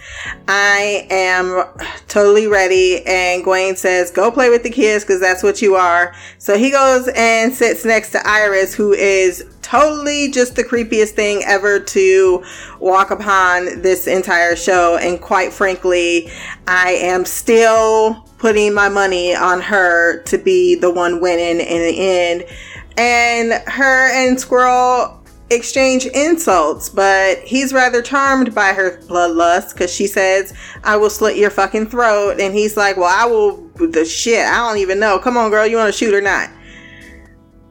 I 0.48 1.06
am 1.10 1.64
totally 2.08 2.48
ready. 2.48 3.06
And 3.06 3.44
Gawain 3.44 3.76
says, 3.76 4.10
Go 4.10 4.32
play 4.32 4.50
with 4.50 4.64
the 4.64 4.70
kids 4.70 5.04
because 5.04 5.20
that's 5.20 5.44
what 5.44 5.62
you 5.62 5.76
are. 5.76 6.12
So 6.38 6.58
he 6.58 6.72
goes 6.72 7.08
and 7.14 7.54
sits 7.54 7.84
next 7.84 8.10
to 8.10 8.26
Iris, 8.26 8.74
who 8.74 8.92
is 8.94 9.44
totally 9.62 10.32
just 10.32 10.56
the 10.56 10.64
creepiest 10.64 11.10
thing 11.10 11.44
ever 11.46 11.78
to 11.78 12.44
walk 12.80 13.12
upon 13.12 13.80
this 13.80 14.08
entire 14.08 14.56
show. 14.56 14.96
And 14.96 15.20
quite 15.20 15.52
frankly, 15.52 16.32
I 16.66 16.94
am 16.94 17.24
still 17.24 18.28
putting 18.38 18.74
my 18.74 18.88
money 18.88 19.36
on 19.36 19.60
her 19.60 20.20
to 20.24 20.36
be 20.36 20.74
the 20.74 20.90
one 20.90 21.20
winning 21.20 21.64
in 21.64 21.82
the 21.82 21.96
end. 21.96 22.44
And 22.96 23.52
her 23.68 24.10
and 24.12 24.38
Squirrel 24.38 25.19
exchange 25.50 26.06
insults, 26.06 26.88
but 26.88 27.38
he's 27.40 27.72
rather 27.72 28.02
charmed 28.02 28.54
by 28.54 28.72
her 28.72 28.98
bloodlust 29.02 29.72
because 29.72 29.92
she 29.92 30.06
says, 30.06 30.54
I 30.84 30.96
will 30.96 31.10
slit 31.10 31.36
your 31.36 31.50
fucking 31.50 31.86
throat. 31.86 32.40
And 32.40 32.54
he's 32.54 32.76
like, 32.76 32.96
Well, 32.96 33.12
I 33.12 33.26
will 33.26 33.68
the 33.88 34.04
shit. 34.04 34.46
I 34.46 34.56
don't 34.56 34.78
even 34.78 35.00
know. 35.00 35.18
Come 35.18 35.36
on, 35.36 35.50
girl, 35.50 35.66
you 35.66 35.76
want 35.76 35.92
to 35.92 35.98
shoot 35.98 36.14
or 36.14 36.20
not? 36.20 36.50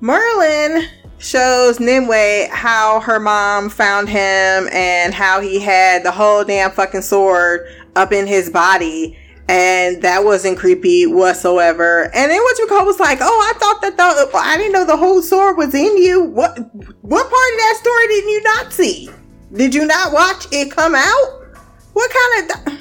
Merlin 0.01 0.87
shows 1.17 1.79
Nimue 1.79 2.47
how 2.51 3.01
her 3.01 3.19
mom 3.19 3.69
found 3.69 4.07
him 4.07 4.69
and 4.71 5.13
how 5.13 5.41
he 5.41 5.59
had 5.59 6.03
the 6.03 6.11
whole 6.11 6.43
damn 6.43 6.71
fucking 6.71 7.01
sword 7.01 7.67
up 7.95 8.13
in 8.13 8.25
his 8.25 8.49
body 8.49 9.17
and 9.49 10.03
that 10.03 10.23
wasn't 10.23 10.59
creepy 10.59 11.07
whatsoever. 11.07 12.03
And 12.13 12.29
then 12.29 12.39
what 12.39 12.59
you 12.59 12.67
call 12.67 12.85
was 12.85 12.99
like, 12.99 13.17
"Oh, 13.19 13.51
I 13.51 13.57
thought 13.57 13.81
that 13.81 13.97
the 13.97 14.37
I 14.37 14.57
didn't 14.57 14.73
know 14.73 14.85
the 14.85 14.95
whole 14.95 15.23
sword 15.23 15.57
was 15.57 15.73
in 15.73 15.97
you. 15.97 16.21
What 16.21 16.55
what 17.01 17.23
part 17.23 17.53
of 17.53 17.57
that 17.57 17.77
story 17.81 18.07
didn't 18.09 18.29
you 18.29 18.43
not 18.43 18.71
see? 18.71 19.09
Did 19.51 19.73
you 19.73 19.87
not 19.87 20.13
watch 20.13 20.45
it 20.51 20.71
come 20.71 20.93
out? 20.93 21.57
What 21.93 22.11
kind 22.11 22.51
of?" 22.51 22.65
Th- 22.65 22.79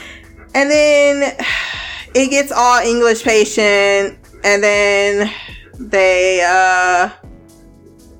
and 0.56 0.68
then 0.68 1.36
it 2.14 2.30
gets 2.30 2.50
all 2.50 2.80
English 2.80 3.22
patient, 3.22 4.18
and 4.42 4.60
then 4.60 5.32
they 5.78 6.44
uh 6.44 7.10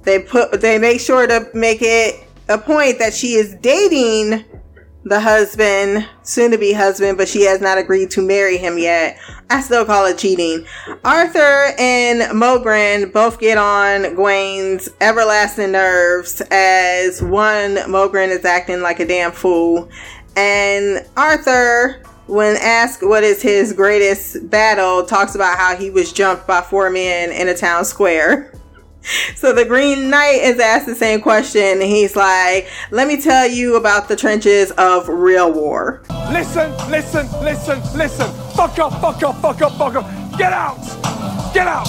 they 0.04 0.20
put 0.20 0.60
they 0.60 0.78
make 0.78 1.00
sure 1.00 1.26
to 1.26 1.50
make 1.52 1.82
it 1.82 2.28
a 2.48 2.58
point 2.58 3.00
that 3.00 3.12
she 3.12 3.34
is 3.34 3.56
dating 3.56 4.44
the 5.08 5.20
husband, 5.20 6.06
soon 6.22 6.50
to 6.50 6.58
be 6.58 6.72
husband, 6.72 7.18
but 7.18 7.28
she 7.28 7.42
has 7.42 7.60
not 7.60 7.78
agreed 7.78 8.10
to 8.12 8.22
marry 8.22 8.56
him 8.56 8.78
yet. 8.78 9.18
I 9.50 9.60
still 9.60 9.84
call 9.84 10.06
it 10.06 10.18
cheating. 10.18 10.66
Arthur 11.04 11.72
and 11.78 12.22
Mogren 12.32 13.12
both 13.12 13.40
get 13.40 13.56
on 13.58 14.14
Gawain's 14.14 14.88
everlasting 15.00 15.72
nerves 15.72 16.42
as 16.50 17.22
one 17.22 17.76
Mogren 17.86 18.28
is 18.28 18.44
acting 18.44 18.82
like 18.82 19.00
a 19.00 19.06
damn 19.06 19.32
fool. 19.32 19.88
And 20.36 21.06
Arthur, 21.16 22.02
when 22.26 22.56
asked 22.60 23.02
what 23.02 23.24
is 23.24 23.40
his 23.40 23.72
greatest 23.72 24.50
battle, 24.50 25.04
talks 25.04 25.34
about 25.34 25.58
how 25.58 25.74
he 25.74 25.90
was 25.90 26.12
jumped 26.12 26.46
by 26.46 26.60
four 26.60 26.90
men 26.90 27.32
in 27.32 27.48
a 27.48 27.56
town 27.56 27.84
square. 27.84 28.52
So 29.34 29.52
the 29.52 29.64
Green 29.64 30.10
Knight 30.10 30.40
is 30.42 30.58
asked 30.58 30.86
the 30.86 30.94
same 30.94 31.20
question, 31.20 31.62
and 31.62 31.82
he's 31.82 32.16
like, 32.16 32.68
Let 32.90 33.08
me 33.08 33.20
tell 33.20 33.46
you 33.48 33.76
about 33.76 34.08
the 34.08 34.16
trenches 34.16 34.70
of 34.72 35.08
real 35.08 35.52
war. 35.52 36.02
Listen, 36.30 36.70
listen, 36.90 37.26
listen, 37.42 37.80
listen. 37.96 38.30
Fuck 38.54 38.78
up, 38.78 39.00
fuck 39.00 39.22
up, 39.22 39.36
fuck 39.40 39.62
up, 39.62 39.72
fuck 39.78 39.94
up. 39.94 40.38
Get 40.38 40.52
out! 40.52 40.78
Get 41.54 41.66
out! 41.66 41.88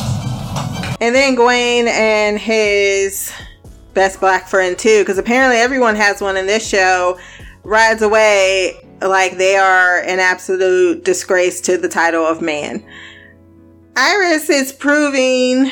And 1.02 1.16
then 1.16 1.36
Gawain 1.36 1.88
and 1.88 2.40
his 2.40 3.32
best 3.94 4.20
black 4.20 4.48
friend, 4.48 4.78
too, 4.78 5.02
because 5.02 5.18
apparently 5.18 5.58
everyone 5.58 5.96
has 5.96 6.22
one 6.22 6.38
in 6.38 6.46
this 6.46 6.68
show, 6.68 7.20
rides 7.64 8.02
away 8.02 8.74
like 9.02 9.38
they 9.38 9.56
are 9.56 10.00
an 10.02 10.20
absolute 10.20 11.06
disgrace 11.06 11.62
to 11.62 11.78
the 11.78 11.90
title 11.90 12.26
of 12.26 12.42
man. 12.42 12.84
Iris 13.96 14.50
is 14.50 14.72
proving 14.72 15.72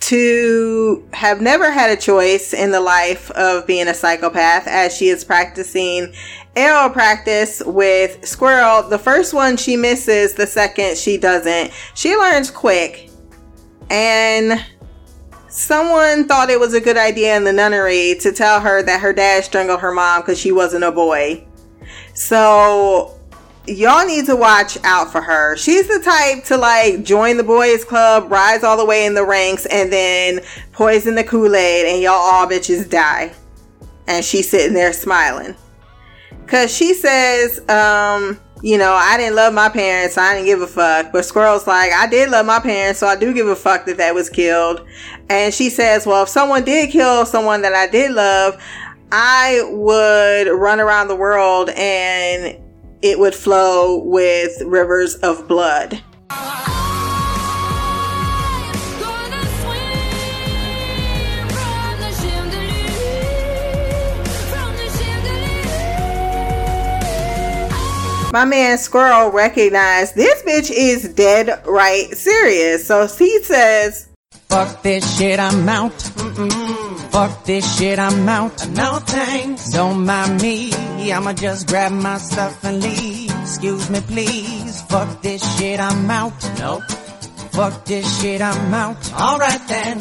to 0.00 1.06
have 1.12 1.40
never 1.40 1.70
had 1.70 1.90
a 1.90 1.96
choice 1.96 2.52
in 2.52 2.70
the 2.70 2.80
life 2.80 3.30
of 3.32 3.66
being 3.66 3.88
a 3.88 3.94
psychopath 3.94 4.66
as 4.66 4.96
she 4.96 5.08
is 5.08 5.24
practicing 5.24 6.12
arrow 6.56 6.88
practice 6.88 7.62
with 7.66 8.26
Squirrel. 8.26 8.88
The 8.88 8.98
first 8.98 9.34
one 9.34 9.56
she 9.56 9.76
misses, 9.76 10.34
the 10.34 10.46
second 10.46 10.96
she 10.96 11.16
doesn't. 11.16 11.72
She 11.94 12.16
learns 12.16 12.50
quick. 12.50 13.10
And 13.90 14.64
someone 15.48 16.26
thought 16.28 16.50
it 16.50 16.60
was 16.60 16.74
a 16.74 16.80
good 16.80 16.96
idea 16.96 17.36
in 17.36 17.44
the 17.44 17.52
nunnery 17.52 18.16
to 18.20 18.32
tell 18.32 18.60
her 18.60 18.82
that 18.82 19.00
her 19.00 19.12
dad 19.12 19.44
strangled 19.44 19.80
her 19.80 19.92
mom 19.92 20.20
because 20.20 20.38
she 20.38 20.52
wasn't 20.52 20.84
a 20.84 20.92
boy. 20.92 21.46
So 22.14 23.17
y'all 23.68 24.06
need 24.06 24.26
to 24.26 24.36
watch 24.36 24.78
out 24.84 25.12
for 25.12 25.20
her. 25.20 25.56
She's 25.56 25.86
the 25.88 26.00
type 26.02 26.44
to 26.44 26.56
like 26.56 27.04
join 27.04 27.36
the 27.36 27.44
boys 27.44 27.84
club, 27.84 28.30
rise 28.30 28.64
all 28.64 28.76
the 28.76 28.84
way 28.84 29.06
in 29.06 29.14
the 29.14 29.24
ranks, 29.24 29.66
and 29.66 29.92
then 29.92 30.40
poison 30.72 31.14
the 31.14 31.24
Kool-Aid 31.24 31.86
and 31.86 32.02
y'all 32.02 32.14
all 32.14 32.46
bitches 32.46 32.88
die. 32.88 33.32
And 34.06 34.24
she's 34.24 34.50
sitting 34.50 34.72
there 34.72 34.92
smiling. 34.92 35.54
Cause 36.46 36.74
she 36.74 36.94
says, 36.94 37.60
um, 37.68 38.40
you 38.62 38.78
know, 38.78 38.92
I 38.92 39.18
didn't 39.18 39.36
love 39.36 39.52
my 39.52 39.68
parents, 39.68 40.14
so 40.14 40.22
I 40.22 40.34
didn't 40.34 40.46
give 40.46 40.62
a 40.62 40.66
fuck. 40.66 41.12
But 41.12 41.24
Squirrel's 41.24 41.66
like, 41.66 41.92
I 41.92 42.06
did 42.06 42.30
love 42.30 42.46
my 42.46 42.58
parents, 42.58 43.00
so 43.00 43.06
I 43.06 43.16
do 43.16 43.34
give 43.34 43.46
a 43.46 43.54
fuck 43.54 43.84
that 43.84 43.98
that 43.98 44.14
was 44.14 44.30
killed. 44.30 44.86
And 45.28 45.52
she 45.52 45.68
says, 45.68 46.06
well, 46.06 46.22
if 46.22 46.30
someone 46.30 46.64
did 46.64 46.90
kill 46.90 47.26
someone 47.26 47.62
that 47.62 47.74
I 47.74 47.86
did 47.86 48.12
love, 48.12 48.60
I 49.12 49.62
would 49.70 50.48
run 50.48 50.80
around 50.80 51.08
the 51.08 51.16
world 51.16 51.70
and 51.70 52.58
it 53.02 53.18
would 53.18 53.34
flow 53.34 53.98
with 54.04 54.60
rivers 54.62 55.14
of 55.16 55.46
blood. 55.48 56.02
My 68.30 68.44
man 68.44 68.76
Squirrel 68.76 69.30
recognized 69.30 70.14
this 70.14 70.42
bitch 70.42 70.70
is 70.70 71.08
dead 71.14 71.62
right 71.64 72.06
serious. 72.14 72.86
So 72.86 73.06
he 73.06 73.42
says, 73.42 74.08
Fuck 74.48 74.82
this 74.82 75.16
shit, 75.16 75.40
I'm 75.40 75.66
out. 75.68 75.92
Mm-mm. 75.92 76.87
Fuck 77.18 77.42
this 77.46 77.76
shit, 77.76 77.98
I'm 77.98 78.28
out. 78.28 78.68
No 78.76 79.00
thanks. 79.00 79.70
Don't 79.72 80.06
mind 80.06 80.40
me. 80.40 80.70
I'ma 81.12 81.32
just 81.32 81.66
grab 81.66 81.90
my 81.90 82.16
stuff 82.16 82.62
and 82.62 82.80
leave. 82.80 83.32
Excuse 83.40 83.90
me, 83.90 84.00
please. 84.02 84.82
Fuck 84.82 85.20
this 85.20 85.42
shit, 85.58 85.80
I'm 85.80 86.08
out. 86.08 86.32
Nope. 86.60 87.07
Fuck 87.58 87.86
this 87.86 88.20
shit, 88.20 88.40
I'm 88.40 88.72
out. 88.72 89.12
Alright 89.12 89.66
then. 89.66 89.98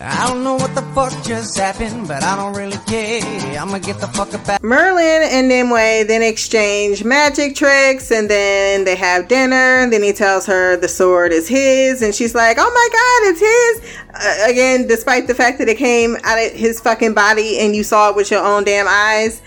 I 0.00 0.28
don't 0.28 0.44
know 0.44 0.54
what 0.54 0.72
the 0.76 0.82
fuck 0.94 1.10
just 1.24 1.58
happened, 1.58 2.06
but 2.06 2.22
I 2.22 2.36
don't 2.36 2.54
really 2.54 2.78
care. 2.86 3.58
I'ma 3.58 3.78
get 3.78 3.98
the 3.98 4.06
fuck 4.06 4.32
out. 4.48 4.62
Merlin 4.62 5.28
and 5.28 5.48
Nimue 5.48 6.04
then 6.06 6.22
exchange 6.22 7.02
magic 7.02 7.56
tricks 7.56 8.12
and 8.12 8.30
then 8.30 8.84
they 8.84 8.94
have 8.94 9.26
dinner. 9.26 9.80
And 9.80 9.92
then 9.92 10.04
he 10.04 10.12
tells 10.12 10.46
her 10.46 10.76
the 10.76 10.86
sword 10.86 11.32
is 11.32 11.48
his 11.48 12.02
and 12.02 12.14
she's 12.14 12.36
like, 12.36 12.58
oh 12.60 12.70
my 12.72 12.88
god, 12.92 13.30
it's 13.32 13.40
his. 13.40 13.98
Uh, 14.14 14.50
again, 14.52 14.86
despite 14.86 15.26
the 15.26 15.34
fact 15.34 15.58
that 15.58 15.68
it 15.68 15.78
came 15.78 16.16
out 16.22 16.38
of 16.38 16.52
his 16.52 16.78
fucking 16.78 17.14
body 17.14 17.58
and 17.58 17.74
you 17.74 17.82
saw 17.82 18.10
it 18.10 18.14
with 18.14 18.30
your 18.30 18.44
own 18.44 18.62
damn 18.62 18.86
eyes. 18.86 19.42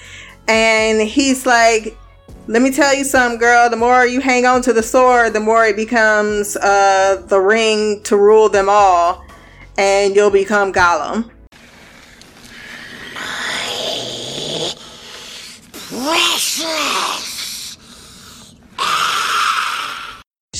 And 0.49 0.99
he's 0.99 1.45
like, 1.45 1.97
let 2.47 2.61
me 2.61 2.71
tell 2.71 2.93
you 2.93 3.03
something, 3.03 3.39
girl. 3.39 3.69
The 3.69 3.75
more 3.75 4.05
you 4.05 4.21
hang 4.21 4.45
on 4.45 4.61
to 4.63 4.73
the 4.73 4.83
sword, 4.83 5.33
the 5.33 5.39
more 5.39 5.65
it 5.65 5.75
becomes 5.75 6.55
uh, 6.57 7.23
the 7.27 7.39
ring 7.39 8.03
to 8.03 8.17
rule 8.17 8.49
them 8.49 8.67
all 8.69 9.25
and 9.77 10.15
you'll 10.15 10.29
become 10.31 10.71
Gollum. 10.71 11.31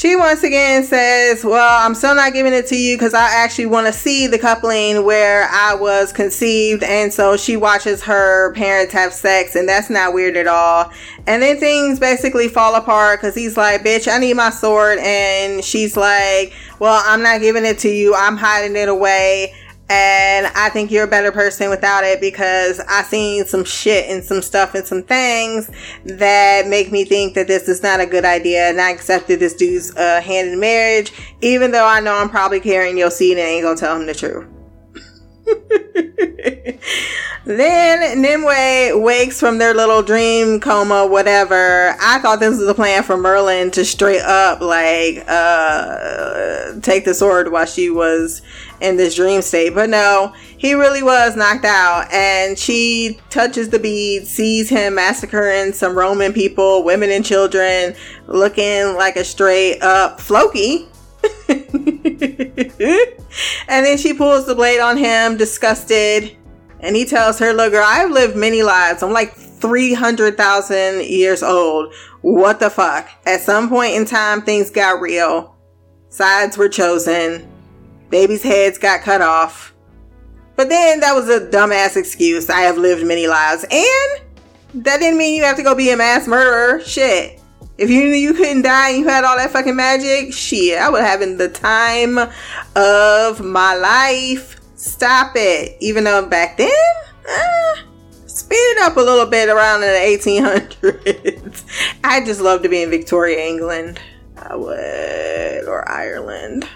She 0.06 0.16
once 0.16 0.44
again 0.44 0.84
says, 0.84 1.44
Well, 1.44 1.84
I'm 1.84 1.96
still 1.96 2.14
not 2.14 2.32
giving 2.32 2.54
it 2.54 2.68
to 2.68 2.78
you 2.78 2.96
because 2.96 3.16
I 3.16 3.28
actually 3.44 3.66
want 3.66 3.88
to 3.88 3.92
see 3.94 4.28
the 4.28 4.38
coupling 4.38 5.04
where 5.04 5.50
I 5.52 5.74
was 5.74 6.14
conceived. 6.14 6.84
And 6.84 7.12
so 7.12 7.38
she 7.38 7.58
watches 7.58 8.04
her 8.04 8.54
parents 8.54 8.94
have 8.94 9.14
sex, 9.14 9.56
and 9.56 9.68
that's 9.68 9.90
not 9.90 10.14
weird 10.14 10.38
at 10.38 10.46
all. 10.46 10.92
And 11.26 11.42
then 11.42 11.60
things 11.60 12.00
basically 12.00 12.50
fall 12.50 12.76
apart 12.76 13.20
because 13.20 13.34
he's 13.34 13.58
like, 13.58 13.82
Bitch, 13.82 14.08
I 14.08 14.20
need 14.20 14.36
my 14.36 14.52
sword. 14.52 15.00
And 15.00 15.64
she's 15.64 15.98
like, 15.98 16.54
Well, 16.78 17.02
I'm 17.04 17.24
not 17.24 17.42
giving 17.42 17.66
it 17.66 17.80
to 17.80 17.90
you, 17.90 18.14
I'm 18.14 18.38
hiding 18.38 18.76
it 18.76 18.90
away 18.90 19.56
and 19.90 20.48
I 20.48 20.70
think 20.70 20.90
you're 20.90 21.04
a 21.04 21.08
better 21.08 21.32
person 21.32 21.70
without 21.70 22.04
it 22.04 22.20
because 22.20 22.80
I 22.80 23.04
seen 23.04 23.46
some 23.46 23.64
shit 23.64 24.10
and 24.10 24.24
some 24.24 24.42
stuff 24.42 24.74
and 24.74 24.86
some 24.86 25.04
things 25.04 25.70
that 26.06 26.68
make 26.68 26.92
me 26.92 27.06
think 27.06 27.36
that 27.36 27.48
this 27.48 27.68
is 27.68 27.84
not 27.84 28.00
a 28.00 28.06
good 28.06 28.26
idea 28.26 28.70
and 28.70 28.82
I 28.82 28.92
accepted 28.92 29.40
this 29.40 29.56
dude's 29.56 29.96
uh, 29.96 30.22
hand 30.22 30.50
in 30.50 30.60
marriage 30.60 31.14
even 31.42 31.72
though 31.72 31.86
I 31.86 32.00
know 32.00 32.16
I'm 32.16 32.30
probably 32.30 32.60
carrying 32.60 32.98
your 32.98 33.12
seed 33.12 33.38
and 33.38 33.48
ain't 33.48 33.64
gonna 33.64 33.78
tell 33.78 33.96
him 33.96 34.08
the 34.08 34.16
truth. 34.16 34.48
then 37.46 38.22
Nimue 38.22 39.00
wakes 39.00 39.40
from 39.40 39.58
their 39.58 39.74
little 39.74 40.02
dream 40.02 40.60
coma, 40.60 41.06
whatever. 41.06 41.96
I 42.00 42.20
thought 42.20 42.40
this 42.40 42.60
was 42.60 42.68
a 42.68 42.74
plan 42.74 43.04
for 43.04 43.18
Merlin 43.18 43.72
to 43.72 43.86
straight 43.86 44.22
up 44.22 44.62
like 44.62 45.24
uh 45.28 46.80
take 46.82 47.06
the 47.06 47.14
sword 47.14 47.52
while 47.52 47.66
she 47.66 47.90
was 47.90 48.42
in 48.82 48.98
this 48.98 49.16
dream 49.16 49.42
state. 49.42 49.74
But 49.74 49.90
no, 49.90 50.34
he 50.58 50.74
really 50.74 51.04
was 51.04 51.36
knocked 51.36 51.66
out. 51.66 52.12
And 52.12 52.58
she 52.58 53.20
touches 53.30 53.70
the 53.70 53.80
bead, 53.80 54.28
sees 54.28 54.70
him 54.70 54.96
massacring 54.96 55.74
some 55.74 55.98
Roman 55.98 56.34
people, 56.34 56.84
women 56.84 57.12
and 57.12 57.26
children, 57.26 57.96
looking 58.28 58.96
like 58.96 59.16
a 59.16 59.24
straight 59.24 59.82
up 59.82 60.20
Floki. 60.20 60.88
and 63.68 63.86
then 63.86 63.98
she 63.98 64.14
pulls 64.14 64.46
the 64.46 64.56
blade 64.56 64.80
on 64.80 64.98
him, 64.98 65.38
disgusted. 65.38 66.36
And 66.80 66.96
he 66.96 67.06
tells 67.06 67.40
her, 67.40 67.54
Look, 67.54 67.72
girl, 67.72 67.86
I've 67.86 68.12
lived 68.12 68.36
many 68.36 68.64
lives. 68.64 69.02
I'm 69.02 69.12
like 69.12 69.34
300,000 69.34 71.06
years 71.06 71.42
old. 71.42 71.94
What 72.22 72.60
the 72.60 72.70
fuck? 72.70 73.10
At 73.26 73.42
some 73.42 73.70
point 73.70 73.96
in 73.96 74.06
time, 74.06 74.42
things 74.42 74.70
got 74.70 75.02
real. 75.02 75.56
Sides 76.10 76.58
were 76.58 76.70
chosen 76.70 77.52
Babies' 78.10 78.44
heads 78.44 78.78
got 78.78 79.02
cut 79.02 79.22
off. 79.22 79.74
But 80.56 80.70
then 80.70 81.02
that 81.02 81.14
was 81.14 81.28
a 81.30 81.50
dumbass 81.50 81.98
excuse. 81.98 82.50
I 82.50 82.62
have 82.62 82.78
lived 82.78 83.06
many 83.06 83.28
lives. 83.28 83.64
And 83.64 84.84
that 84.86 85.00
didn't 85.00 85.18
mean 85.18 85.36
you 85.36 85.44
have 85.44 85.58
to 85.58 85.64
go 85.64 85.76
be 85.76 85.90
a 85.90 85.98
mass 85.98 86.28
murderer. 86.28 86.82
Shit. 86.82 87.42
If 87.78 87.90
you 87.90 88.02
knew 88.04 88.16
you 88.16 88.34
couldn't 88.34 88.62
die 88.62 88.90
and 88.92 89.00
you 89.00 89.08
had 89.08 89.26
all 89.26 89.36
that 89.38 89.52
fucking 89.52 89.76
magic, 89.76 90.34
shit, 90.34 90.80
I 90.80 90.90
would 90.90 91.02
have 91.02 91.20
having 91.20 91.38
the 91.38 91.50
time 91.50 92.18
of 92.76 93.44
my 93.44 93.76
life. 93.76 94.60
Stop 94.76 95.34
it. 95.36 95.78
Even 95.82 96.06
though 96.06 96.26
back 96.26 96.58
then, 96.58 96.72
uh, 97.30 97.76
speed 98.28 98.56
it 98.56 98.82
up 98.84 98.96
a 98.98 99.02
little 99.02 99.26
bit 99.26 99.50
around 99.50 99.84
in 99.84 99.90
the 99.90 100.42
1800s. 100.42 101.64
I 102.04 102.24
just 102.24 102.42
love 102.42 102.64
to 102.64 102.70
be 102.70 102.82
in 102.82 102.90
Victoria, 102.90 103.46
England. 103.46 104.00
I 104.38 104.56
would, 104.56 105.68
or 105.68 105.90
Ireland 105.90 106.68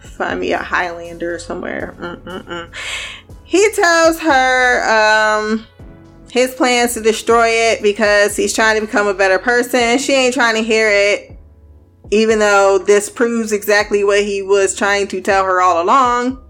find 0.00 0.40
me 0.40 0.52
a 0.52 0.58
Highlander 0.58 1.38
somewhere. 1.38 1.94
Mm-mm-mm. 1.98 2.74
He 3.44 3.70
tells 3.72 4.18
her 4.20 5.38
um, 5.38 5.66
his 6.30 6.54
plans 6.54 6.94
to 6.94 7.00
destroy 7.00 7.48
it 7.48 7.82
because 7.82 8.36
he's 8.36 8.54
trying 8.54 8.78
to 8.80 8.86
become 8.86 9.06
a 9.06 9.14
better 9.14 9.38
person. 9.38 9.98
She 9.98 10.12
ain't 10.12 10.34
trying 10.34 10.56
to 10.56 10.62
hear 10.62 10.88
it, 10.90 11.36
even 12.10 12.38
though 12.38 12.78
this 12.78 13.08
proves 13.08 13.52
exactly 13.52 14.04
what 14.04 14.22
he 14.24 14.42
was 14.42 14.74
trying 14.74 15.08
to 15.08 15.20
tell 15.20 15.44
her 15.44 15.60
all 15.60 15.82
along. 15.82 16.44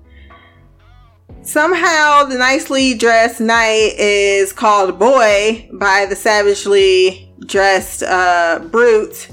Somehow, 1.42 2.24
the 2.24 2.36
nicely 2.36 2.94
dressed 2.94 3.40
knight 3.40 3.94
is 3.96 4.52
called 4.52 4.98
boy 4.98 5.68
by 5.72 6.04
the 6.06 6.16
savagely 6.16 7.32
dressed 7.46 8.02
uh, 8.02 8.58
brute 8.70 9.28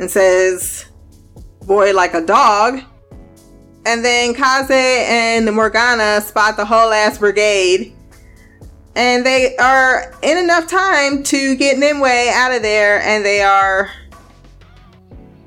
and 0.00 0.10
says, 0.10 0.86
Boy, 1.66 1.92
like 1.92 2.14
a 2.14 2.24
dog. 2.24 2.80
And 3.86 4.04
then 4.04 4.34
Kaze 4.34 4.70
and 4.70 5.54
Morgana 5.54 6.20
spot 6.20 6.56
the 6.56 6.64
whole 6.64 6.92
ass 6.92 7.18
brigade. 7.18 7.94
And 8.96 9.24
they 9.24 9.56
are 9.56 10.12
in 10.22 10.38
enough 10.38 10.66
time 10.66 11.22
to 11.24 11.56
get 11.56 11.78
Nimue 11.78 12.30
out 12.32 12.52
of 12.52 12.62
there, 12.62 13.00
and 13.00 13.24
they 13.24 13.40
are 13.42 13.90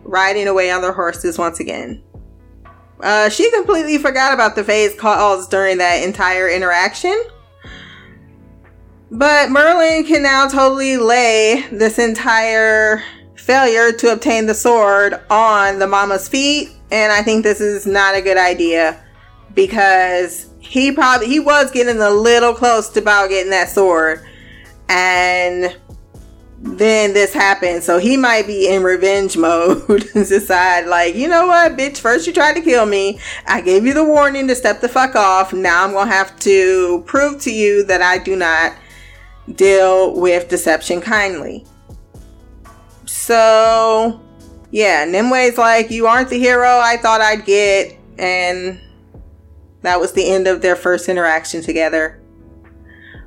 riding 0.03 0.47
away 0.47 0.71
on 0.71 0.81
their 0.81 0.93
horses 0.93 1.37
once 1.37 1.59
again. 1.59 2.01
Uh, 3.01 3.29
she 3.29 3.51
completely 3.51 3.97
forgot 3.97 4.33
about 4.33 4.55
the 4.55 4.63
phase 4.63 4.95
calls 4.95 5.47
during 5.47 5.77
that 5.79 6.03
entire 6.03 6.49
interaction. 6.49 7.21
But 9.11 9.51
Merlin 9.51 10.05
can 10.05 10.23
now 10.23 10.47
totally 10.47 10.97
lay 10.97 11.65
this 11.71 11.99
entire 11.99 13.03
failure 13.35 13.91
to 13.91 14.13
obtain 14.13 14.45
the 14.45 14.55
sword 14.55 15.19
on 15.29 15.79
the 15.79 15.85
mama's 15.85 16.29
feet 16.29 16.69
and 16.93 17.11
I 17.11 17.23
think 17.23 17.43
this 17.43 17.59
is 17.59 17.87
not 17.87 18.15
a 18.15 18.21
good 18.21 18.37
idea 18.37 19.03
because 19.55 20.52
he 20.63 20.91
probably 20.91 21.27
he 21.27 21.39
was 21.39 21.71
getting 21.71 21.99
a 21.99 22.09
little 22.09 22.53
close 22.53 22.89
to 22.89 22.99
about 22.99 23.29
getting 23.29 23.51
that 23.51 23.69
sword. 23.69 24.25
And 24.89 25.77
then 26.65 27.13
this 27.13 27.33
happened 27.33 27.83
so 27.83 27.99
he 27.99 28.15
might 28.15 28.47
be 28.47 28.69
in 28.69 28.83
revenge 28.83 29.35
mode 29.37 30.09
and 30.15 30.25
decide 30.25 30.87
like 30.87 31.13
you 31.13 31.27
know 31.27 31.45
what 31.47 31.73
bitch 31.73 31.97
first 31.97 32.25
you 32.25 32.31
tried 32.33 32.53
to 32.53 32.61
kill 32.61 32.85
me. 32.85 33.19
I 33.45 33.61
gave 33.61 33.85
you 33.85 33.93
the 33.93 34.03
warning 34.03 34.47
to 34.47 34.55
step 34.55 34.79
the 34.79 34.89
fuck 34.89 35.15
off. 35.15 35.51
Now 35.53 35.83
i'm 35.83 35.91
gonna 35.91 36.09
have 36.09 36.37
to 36.39 37.03
prove 37.05 37.41
to 37.41 37.51
you 37.51 37.83
that 37.83 38.01
i 38.01 38.17
do 38.17 38.35
not 38.35 38.73
deal 39.55 40.19
with 40.19 40.47
deception 40.47 41.01
kindly. 41.01 41.65
So 43.05 44.21
yeah, 44.71 45.05
Nimue's 45.05 45.57
like, 45.57 45.91
You 45.91 46.07
aren't 46.07 46.29
the 46.29 46.39
hero 46.39 46.79
I 46.81 46.97
thought 46.97 47.21
I'd 47.21 47.45
get. 47.45 47.97
And 48.17 48.79
that 49.83 49.99
was 49.99 50.13
the 50.13 50.27
end 50.27 50.47
of 50.47 50.61
their 50.61 50.75
first 50.75 51.07
interaction 51.07 51.61
together. 51.61 52.19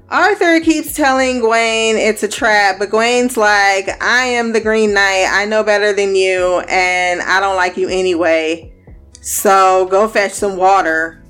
Arthur 0.08 0.60
keeps 0.60 0.92
telling 0.92 1.40
Gawain 1.40 1.96
it's 1.96 2.22
a 2.22 2.28
trap, 2.28 2.76
but 2.78 2.90
Gawain's 2.90 3.36
like, 3.36 3.88
I 4.02 4.24
am 4.26 4.52
the 4.52 4.60
Green 4.60 4.94
Knight. 4.94 5.26
I 5.30 5.46
know 5.46 5.64
better 5.64 5.92
than 5.92 6.14
you, 6.14 6.60
and 6.68 7.20
I 7.22 7.40
don't 7.40 7.56
like 7.56 7.76
you 7.76 7.88
anyway. 7.88 8.72
So 9.20 9.86
go 9.90 10.06
fetch 10.06 10.32
some 10.32 10.56
water. 10.56 11.20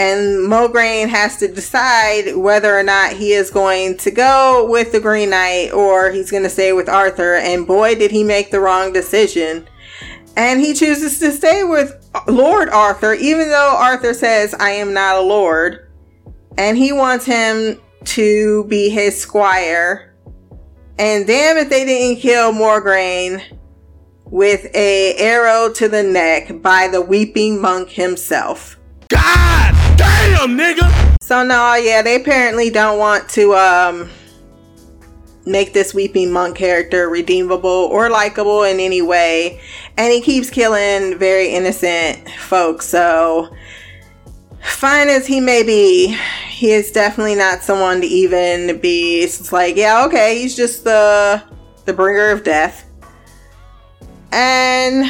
and 0.00 0.48
Mograine 0.48 1.08
has 1.08 1.36
to 1.38 1.46
decide 1.46 2.34
whether 2.34 2.74
or 2.76 2.82
not 2.82 3.12
he 3.12 3.32
is 3.32 3.50
going 3.50 3.98
to 3.98 4.10
go 4.10 4.66
with 4.66 4.92
the 4.92 5.00
Green 5.00 5.28
Knight 5.28 5.72
or 5.72 6.10
he's 6.10 6.30
going 6.30 6.42
to 6.42 6.48
stay 6.48 6.72
with 6.72 6.88
Arthur. 6.88 7.34
And 7.34 7.66
boy, 7.66 7.96
did 7.96 8.10
he 8.10 8.24
make 8.24 8.50
the 8.50 8.60
wrong 8.60 8.94
decision. 8.94 9.68
And 10.40 10.58
he 10.58 10.72
chooses 10.72 11.18
to 11.18 11.32
stay 11.32 11.64
with 11.64 12.02
Lord 12.26 12.70
Arthur, 12.70 13.12
even 13.12 13.50
though 13.50 13.76
Arthur 13.76 14.14
says, 14.14 14.54
I 14.54 14.70
am 14.70 14.94
not 14.94 15.16
a 15.16 15.20
lord. 15.20 15.86
And 16.56 16.78
he 16.78 16.92
wants 16.92 17.26
him 17.26 17.78
to 18.04 18.64
be 18.64 18.88
his 18.88 19.20
squire. 19.20 20.14
And 20.98 21.26
damn 21.26 21.58
if 21.58 21.68
they 21.68 21.84
didn't 21.84 22.22
kill 22.22 22.52
Mograine 22.52 23.42
with 24.24 24.64
a 24.74 25.14
arrow 25.16 25.70
to 25.74 25.88
the 25.88 26.02
neck 26.02 26.62
by 26.62 26.88
the 26.88 27.02
weeping 27.02 27.60
monk 27.60 27.90
himself. 27.90 28.78
God 29.08 29.74
damn, 29.98 30.56
nigga! 30.56 31.16
So 31.20 31.44
no, 31.44 31.74
yeah, 31.74 32.00
they 32.00 32.16
apparently 32.16 32.70
don't 32.70 32.98
want 32.98 33.28
to 33.30 33.54
um 33.56 34.08
make 35.46 35.72
this 35.72 35.92
weeping 35.94 36.30
monk 36.30 36.56
character 36.56 37.08
redeemable 37.08 37.68
or 37.68 38.08
likable 38.08 38.62
in 38.62 38.80
any 38.80 39.02
way. 39.02 39.60
And 40.00 40.10
he 40.10 40.22
keeps 40.22 40.48
killing 40.48 41.18
very 41.18 41.50
innocent 41.50 42.26
folks. 42.30 42.86
So 42.86 43.54
fine 44.62 45.10
as 45.10 45.26
he 45.26 45.40
may 45.40 45.62
be, 45.62 46.16
he 46.48 46.70
is 46.70 46.90
definitely 46.90 47.34
not 47.34 47.60
someone 47.60 48.00
to 48.00 48.06
even 48.06 48.80
be 48.80 49.20
it's 49.20 49.52
like, 49.52 49.76
yeah, 49.76 50.06
okay, 50.06 50.38
he's 50.40 50.56
just 50.56 50.84
the 50.84 51.42
the 51.84 51.92
bringer 51.92 52.30
of 52.30 52.44
death. 52.44 52.86
And 54.32 55.04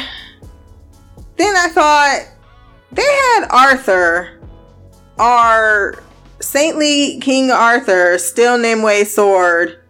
then 1.37 1.55
I 1.55 1.69
thought 1.69 2.25
they 2.91 3.01
had 3.01 3.47
Arthur, 3.49 4.41
our 5.17 6.03
saintly 6.41 7.17
King 7.21 7.49
Arthur, 7.49 8.17
still 8.17 8.57
Nimue 8.57 9.05
sword. 9.05 9.80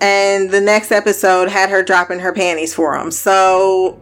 And 0.00 0.50
the 0.50 0.60
next 0.60 0.92
episode 0.92 1.48
had 1.48 1.70
her 1.70 1.82
dropping 1.82 2.20
her 2.20 2.32
panties 2.32 2.74
for 2.74 2.96
him. 2.96 3.10
So 3.10 3.98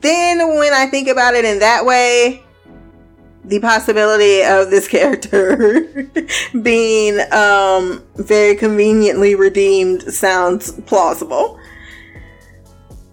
then 0.00 0.38
when 0.56 0.72
I 0.72 0.86
think 0.86 1.08
about 1.08 1.34
it 1.34 1.44
in 1.44 1.58
that 1.60 1.84
way, 1.84 2.42
the 3.44 3.60
possibility 3.60 4.42
of 4.42 4.70
this 4.70 4.88
character 4.96 6.10
being 6.62 7.20
um, 7.32 8.04
very 8.16 8.56
conveniently 8.56 9.34
redeemed 9.34 10.02
sounds 10.02 10.72
plausible. 10.82 11.58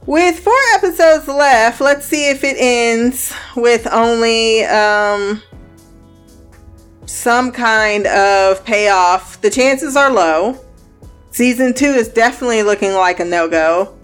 With 0.06 0.40
four 0.40 0.60
episodes 0.74 1.30
left, 1.30 1.80
let's 1.80 2.06
see 2.06 2.30
if 2.30 2.44
it 2.44 2.58
ends 2.60 3.34
with 3.56 3.88
only 3.88 4.66
um, 4.66 5.42
some 7.06 7.54
kind 7.54 8.06
of 8.08 8.66
payoff. 8.66 9.40
The 9.40 9.50
chances 9.50 9.96
are 9.96 10.12
low. 10.12 10.60
Season 11.34 11.74
two 11.74 11.88
is 11.88 12.10
definitely 12.10 12.62
looking 12.62 12.94
like 12.94 13.20
a 13.20 13.26
no 13.26 13.50
go. 13.50 13.98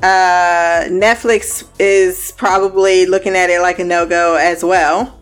Uh, 0.00 0.86
Netflix 0.86 1.68
is 1.80 2.32
probably 2.36 3.04
looking 3.04 3.34
at 3.34 3.50
it 3.50 3.60
like 3.60 3.80
a 3.80 3.84
no 3.84 4.06
go 4.06 4.36
as 4.36 4.64
well. 4.64 5.20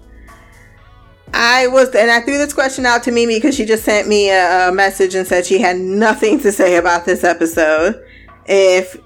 I 1.33 1.67
was, 1.69 1.95
and 1.95 2.11
I 2.11 2.21
threw 2.21 2.37
this 2.37 2.53
question 2.53 2.85
out 2.85 3.03
to 3.05 3.11
Mimi 3.11 3.37
because 3.37 3.55
she 3.55 3.65
just 3.65 3.85
sent 3.85 4.07
me 4.07 4.29
a, 4.29 4.69
a 4.69 4.73
message 4.73 5.15
and 5.15 5.27
said 5.27 5.47
she 5.47 5.59
had 5.59 5.79
nothing 5.79 6.41
to 6.41 6.53
say 6.53 6.77
about 6.77 7.07
this 7.07 7.25
episode. 7.25 8.05
If 8.47 8.99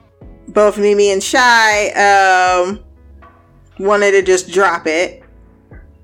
both 0.49 0.79
Mimi 0.79 1.13
and 1.13 1.23
Shy 1.23 1.91
um, 1.91 2.81
wanted 3.79 4.11
to 4.11 4.23
just 4.23 4.51
drop 4.51 4.89
it. 4.89 5.23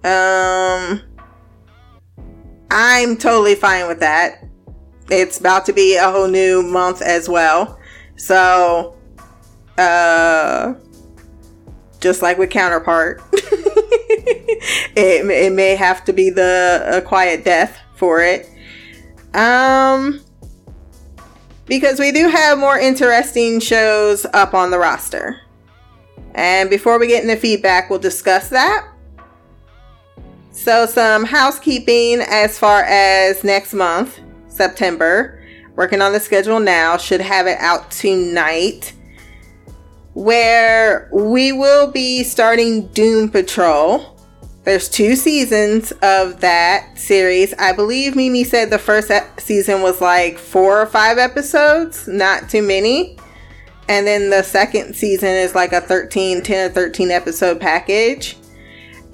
Um, 0.05 1.03
I'm 2.71 3.17
totally 3.17 3.57
fine 3.57 3.89
with 3.89 3.99
that. 3.99 4.48
It's 5.11 5.39
about 5.39 5.65
to 5.67 5.73
be 5.73 5.97
a 5.97 6.11
whole 6.11 6.29
new 6.29 6.63
month 6.63 7.03
as 7.03 7.29
well. 7.29 7.79
So, 8.17 8.97
uh, 9.79 10.75
just 12.01 12.23
like 12.23 12.39
with 12.39 12.51
Counterpart, 12.51 13.23
it, 13.33 15.27
it 15.31 15.53
may 15.53 15.77
have 15.77 16.05
to 16.05 16.13
be 16.13 16.31
the 16.31 17.03
quiet 17.07 17.45
death 17.45 17.79
for 17.97 18.21
it. 18.21 18.49
Um, 19.35 20.21
because 21.67 21.99
we 21.99 22.13
do 22.13 22.29
have 22.29 22.59
more 22.59 22.79
interesting 22.79 23.61
shows 23.61 24.27
up 24.33 24.55
on 24.55 24.71
the 24.71 24.79
roster. 24.79 25.41
And 26.35 26.71
before 26.71 26.99
we 26.99 27.09
get 27.09 27.23
into 27.23 27.37
feedback, 27.37 27.91
we'll 27.91 27.99
discuss 27.99 28.49
that. 28.51 28.89
So, 30.53 30.87
some 30.87 31.25
housekeeping 31.25 32.21
as 32.21 32.59
far 32.59 32.83
as 32.83 33.45
next 33.45 33.75
month, 33.75 34.21
September. 34.59 35.41
Working 35.75 36.03
on 36.03 36.13
the 36.13 36.21
schedule 36.21 36.61
now, 36.61 36.99
should 36.99 37.23
have 37.23 37.47
it 37.47 37.57
out 37.59 37.91
tonight. 37.91 38.93
Where 40.13 41.09
we 41.13 41.53
will 41.53 41.91
be 41.91 42.25
starting 42.25 42.89
Doom 42.89 43.31
Patrol. 43.31 44.19
There's 44.65 44.91
two 44.91 45.17
seasons 45.17 45.93
of 46.03 46.41
that 46.41 46.99
series. 46.99 47.55
I 47.55 47.73
believe 47.73 48.17
Mimi 48.17 48.45
said 48.45 48.69
the 48.69 48.79
first 48.79 49.11
season 49.39 49.81
was 49.81 50.03
like 50.03 50.37
four 50.37 50.83
or 50.83 50.87
five 50.87 51.17
episodes, 51.17 52.07
not 52.07 52.51
too 52.51 52.61
many. 52.61 53.17
And 53.89 54.07
then 54.07 54.29
the 54.29 54.43
second 54.43 54.95
season 54.95 55.31
is 55.31 55.55
like 55.55 55.73
a 55.73 55.81
13, 55.81 56.43
10 56.43 56.71
or 56.71 56.75
13 56.75 57.11
episode 57.11 57.61
package. 57.61 58.37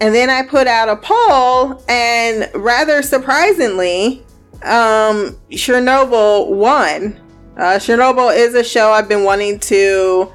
And 0.00 0.12
then 0.12 0.28
I 0.28 0.42
put 0.42 0.66
out 0.66 0.88
a 0.88 0.96
poll, 0.96 1.84
and 1.88 2.50
rather 2.54 3.00
surprisingly, 3.00 4.24
um, 4.64 5.36
Chernobyl 5.50 6.48
won. 6.48 7.20
Uh, 7.56 7.78
Chernobyl 7.78 8.34
is 8.36 8.54
a 8.54 8.64
show 8.64 8.90
I've 8.90 9.08
been 9.08 9.24
wanting 9.24 9.60
to 9.60 10.32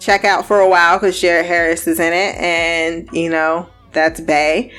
check 0.00 0.24
out 0.24 0.46
for 0.46 0.60
a 0.60 0.68
while 0.68 0.98
because 0.98 1.20
Jared 1.20 1.46
Harris 1.46 1.86
is 1.86 2.00
in 2.00 2.12
it, 2.12 2.36
and 2.36 3.08
you 3.12 3.30
know, 3.30 3.68
that's 3.92 4.20
Bay. 4.20 4.72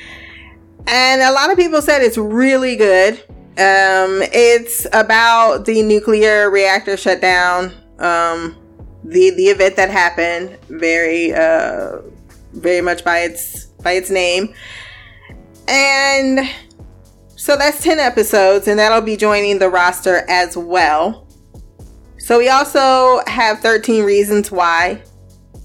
And 0.86 1.22
a 1.22 1.32
lot 1.32 1.50
of 1.50 1.56
people 1.56 1.80
said 1.82 2.02
it's 2.02 2.18
really 2.18 2.76
good. 2.76 3.14
Um, 3.58 4.22
it's 4.32 4.86
about 4.92 5.66
the 5.66 5.82
nuclear 5.82 6.50
reactor 6.50 6.96
shutdown, 6.96 7.72
um, 7.98 8.56
the 9.04 9.30
the 9.30 9.44
event 9.44 9.76
that 9.76 9.90
happened. 9.90 10.58
Very, 10.68 11.32
uh, 11.32 11.98
very 12.52 12.80
much 12.80 13.04
by 13.04 13.20
its 13.20 13.66
by 13.82 13.92
its 13.92 14.10
name, 14.10 14.54
and 15.68 16.40
so 17.40 17.56
that's 17.56 17.82
ten 17.82 17.98
episodes, 17.98 18.68
and 18.68 18.78
that'll 18.78 19.00
be 19.00 19.16
joining 19.16 19.58
the 19.58 19.70
roster 19.70 20.24
as 20.28 20.58
well. 20.58 21.26
So 22.18 22.36
we 22.36 22.50
also 22.50 23.22
have 23.26 23.60
13 23.60 24.04
reasons 24.04 24.50
why 24.50 25.02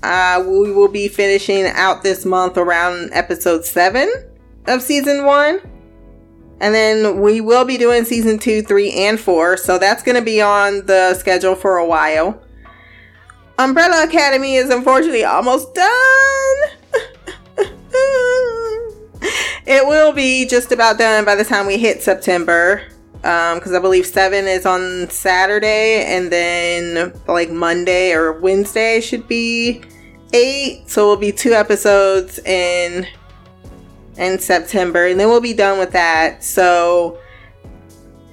uh, 0.04 0.42
we 0.42 0.72
will 0.72 0.88
be 0.88 1.10
finishing 1.10 1.66
out 1.66 2.02
this 2.02 2.24
month 2.24 2.58
around 2.58 3.10
episode 3.12 3.66
7 3.66 4.10
of 4.68 4.82
season 4.82 5.26
1. 5.26 5.60
And 6.62 6.74
then 6.74 7.20
we 7.20 7.42
will 7.42 7.66
be 7.66 7.78
doing 7.78 8.06
season 8.06 8.40
2, 8.40 8.62
3, 8.62 8.92
and 8.94 9.20
4. 9.20 9.58
So 9.58 9.78
that's 9.78 10.02
going 10.02 10.16
to 10.16 10.22
be 10.22 10.42
on 10.42 10.86
the 10.86 11.14
schedule 11.16 11.56
for 11.56 11.78
a 11.78 11.86
while. 11.86 12.42
Umbrella 13.60 14.06
Academy 14.06 14.56
is 14.56 14.70
unfortunately 14.70 15.26
almost 15.26 15.74
done. 15.76 16.58
It 19.65 19.86
will 19.86 20.13
be 20.13 20.45
just 20.45 20.71
about 20.71 20.97
done 20.97 21.25
by 21.25 21.36
the 21.36 21.43
time 21.43 21.65
we 21.65 21.78
hit 21.78 22.01
September. 22.01 22.84
Because 23.21 23.71
um, 23.71 23.75
I 23.75 23.80
believe 23.80 24.06
7 24.06 24.45
is 24.45 24.67
on 24.67 25.10
Saturday, 25.10 26.06
and 26.06 26.32
then 26.32 27.12
like 27.28 27.49
Monday 27.49 28.12
or 28.13 28.34
Wednesday 28.34 29.01
should 29.01 29.28
be 29.28 29.82
eight, 30.32 30.88
so 30.88 31.08
we'll 31.08 31.17
be 31.17 31.32
two 31.32 31.54
episodes 31.54 32.39
in 32.39 33.08
in 34.17 34.39
September, 34.39 35.08
and 35.08 35.19
then 35.19 35.28
we'll 35.28 35.41
be 35.41 35.54
done 35.54 35.78
with 35.78 35.91
that. 35.91 36.43
So, 36.43 37.19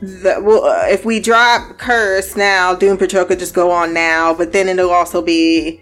the, 0.00 0.36
uh, 0.36 0.86
if 0.88 1.04
we 1.04 1.20
drop 1.20 1.78
Curse 1.78 2.36
now, 2.36 2.74
Doom 2.74 2.96
Patrol 2.96 3.24
could 3.24 3.38
just 3.38 3.54
go 3.54 3.70
on 3.70 3.92
now, 3.92 4.34
but 4.34 4.52
then 4.52 4.68
it'll 4.68 4.90
also 4.90 5.22
be 5.22 5.80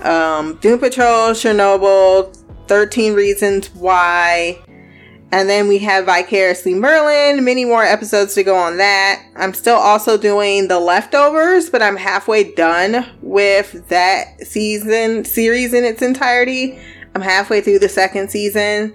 um, 0.00 0.56
Doom 0.56 0.78
Patrol, 0.78 1.30
Chernobyl, 1.30 2.36
13 2.68 3.14
Reasons 3.14 3.68
Why, 3.74 4.58
and 5.32 5.48
then 5.48 5.68
we 5.68 5.78
have 5.78 6.06
Vicariously 6.06 6.74
Merlin, 6.74 7.44
many 7.44 7.64
more 7.64 7.84
episodes 7.84 8.34
to 8.34 8.42
go 8.42 8.56
on 8.56 8.78
that. 8.78 9.24
I'm 9.36 9.54
still 9.54 9.76
also 9.76 10.16
doing 10.16 10.66
The 10.66 10.80
Leftovers, 10.80 11.70
but 11.70 11.82
I'm 11.82 11.96
halfway 11.96 12.52
done 12.52 13.06
with 13.22 13.88
that 13.88 14.40
season 14.40 15.24
series 15.24 15.72
in 15.72 15.84
its 15.84 16.02
entirety. 16.02 16.78
I'm 17.14 17.22
halfway 17.22 17.60
through 17.60 17.78
the 17.78 17.88
second 17.88 18.30
season. 18.30 18.94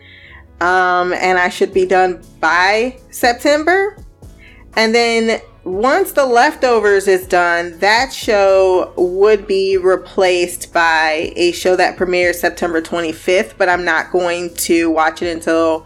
Um, 0.62 1.14
and 1.14 1.38
I 1.38 1.50
should 1.50 1.74
be 1.74 1.86
done 1.86 2.22
by 2.40 2.98
September. 3.12 3.98
And 4.76 4.94
then 4.94 5.42
once 5.64 6.12
The 6.12 6.26
Leftovers 6.26 7.08
is 7.08 7.26
done, 7.28 7.80
that 7.80 8.14
show 8.14 8.94
would 8.98 9.48
be 9.48 9.78
replaced 9.78 10.74
by 10.74 11.34
a 11.36 11.54
show 11.54 11.76
that 11.76 11.98
premieres 11.98 12.40
September 12.40 12.82
25th, 12.82 13.58
but 13.58 13.68
I'm 13.68 13.84
not 13.86 14.12
going 14.12 14.54
to 14.56 14.90
watch 14.92 15.22
it 15.22 15.32
until 15.32 15.86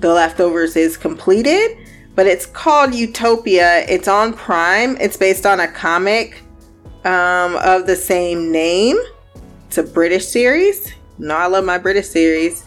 The 0.00 0.12
Leftovers 0.12 0.76
is 0.76 0.96
completed, 0.96 1.76
but 2.14 2.26
it's 2.26 2.46
called 2.46 2.94
Utopia. 2.94 3.84
It's 3.88 4.06
on 4.06 4.32
Prime. 4.32 4.96
It's 5.00 5.16
based 5.16 5.44
on 5.44 5.60
a 5.60 5.68
comic 5.68 6.42
um, 7.04 7.56
of 7.56 7.86
the 7.86 7.96
same 7.96 8.52
name. 8.52 8.96
It's 9.66 9.78
a 9.78 9.82
British 9.82 10.26
series. 10.26 10.92
No, 11.18 11.34
I 11.34 11.46
love 11.46 11.64
my 11.64 11.78
British 11.78 12.06
series. 12.06 12.64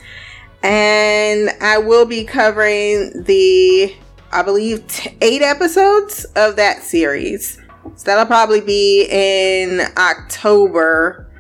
And 0.61 1.49
I 1.61 1.77
will 1.77 2.05
be 2.05 2.25
covering 2.25 3.23
the, 3.23 3.95
I 4.31 4.43
believe, 4.43 4.85
t- 4.87 5.17
eight 5.21 5.41
episodes 5.41 6.25
of 6.35 6.57
that 6.57 6.83
series. 6.83 7.59
So 7.95 8.05
that'll 8.05 8.25
probably 8.25 8.61
be 8.61 9.07
in 9.09 9.81
October. 9.97 11.30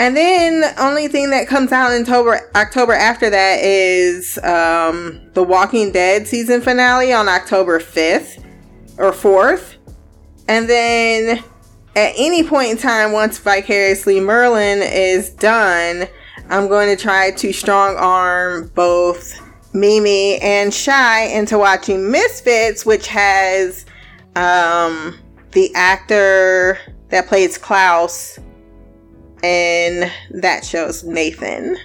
And 0.00 0.16
then 0.16 0.64
only 0.78 1.08
thing 1.08 1.28
that 1.28 1.46
comes 1.46 1.72
out 1.72 1.92
in 1.92 2.00
October 2.00 2.40
October 2.54 2.94
after 2.94 3.28
that 3.28 3.58
is 3.62 4.38
um, 4.38 5.20
the 5.34 5.42
Walking 5.42 5.92
Dead 5.92 6.26
season 6.26 6.62
finale 6.62 7.12
on 7.12 7.28
October 7.28 7.78
5th 7.78 8.42
or 8.96 9.12
4th. 9.12 9.74
And 10.48 10.70
then 10.70 11.44
at 11.94 12.14
any 12.16 12.42
point 12.42 12.70
in 12.70 12.76
time 12.78 13.12
once 13.12 13.36
Vicariously 13.36 14.20
Merlin 14.20 14.80
is 14.80 15.28
done, 15.34 16.08
I'm 16.48 16.68
going 16.68 16.88
to 16.96 17.00
try 17.00 17.32
to 17.32 17.52
strong 17.52 17.96
arm 17.96 18.72
both 18.74 19.38
Mimi 19.74 20.38
and 20.38 20.72
Shy 20.72 21.24
into 21.26 21.58
watching 21.58 22.10
Misfits, 22.10 22.86
which 22.86 23.06
has 23.08 23.84
um, 24.34 25.18
the 25.52 25.70
actor 25.74 26.78
that 27.10 27.26
plays 27.26 27.58
Klaus, 27.58 28.38
and 29.42 30.10
that 30.30 30.64
shows 30.64 31.04
Nathan. 31.04 31.76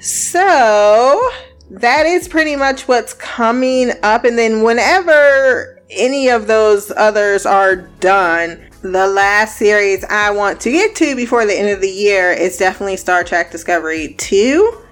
So 0.00 1.30
that 1.70 2.06
is 2.06 2.28
pretty 2.28 2.56
much 2.56 2.88
what's 2.88 3.14
coming 3.14 3.92
up. 4.02 4.24
And 4.24 4.38
then 4.38 4.62
whenever 4.62 5.82
any 5.90 6.28
of 6.28 6.46
those 6.46 6.90
others 6.96 7.46
are 7.46 7.76
done, 7.76 8.70
the 8.82 9.06
last 9.06 9.56
series 9.56 10.04
I 10.04 10.30
want 10.30 10.60
to 10.62 10.70
get 10.70 10.94
to 10.96 11.16
before 11.16 11.46
the 11.46 11.58
end 11.58 11.70
of 11.70 11.80
the 11.80 11.90
year 11.90 12.32
is 12.32 12.58
definitely 12.58 12.98
Star 12.98 13.24
Trek 13.24 13.50
Discovery 13.50 14.14
2. 14.18 14.82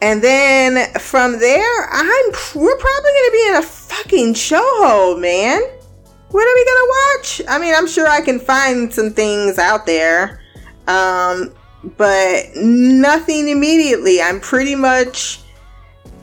And 0.00 0.22
then 0.22 0.92
from 0.94 1.40
there, 1.40 1.88
I'm 1.90 2.32
we're 2.54 2.76
probably 2.76 3.10
gonna 3.10 3.32
be 3.32 3.46
in 3.48 3.56
a 3.56 3.62
fucking 3.62 4.34
show 4.34 4.62
hole, 4.62 5.16
man. 5.16 5.60
What 6.30 6.46
are 6.46 6.54
we 6.54 6.64
gonna 6.64 6.86
watch? 6.88 7.42
I 7.48 7.58
mean, 7.58 7.74
I'm 7.74 7.88
sure 7.88 8.06
I 8.06 8.20
can 8.20 8.38
find 8.38 8.92
some 8.92 9.10
things 9.10 9.58
out 9.58 9.86
there, 9.86 10.40
um, 10.88 11.54
but 11.96 12.46
nothing 12.56 13.48
immediately. 13.48 14.20
I'm 14.20 14.40
pretty 14.40 14.74
much 14.74 15.40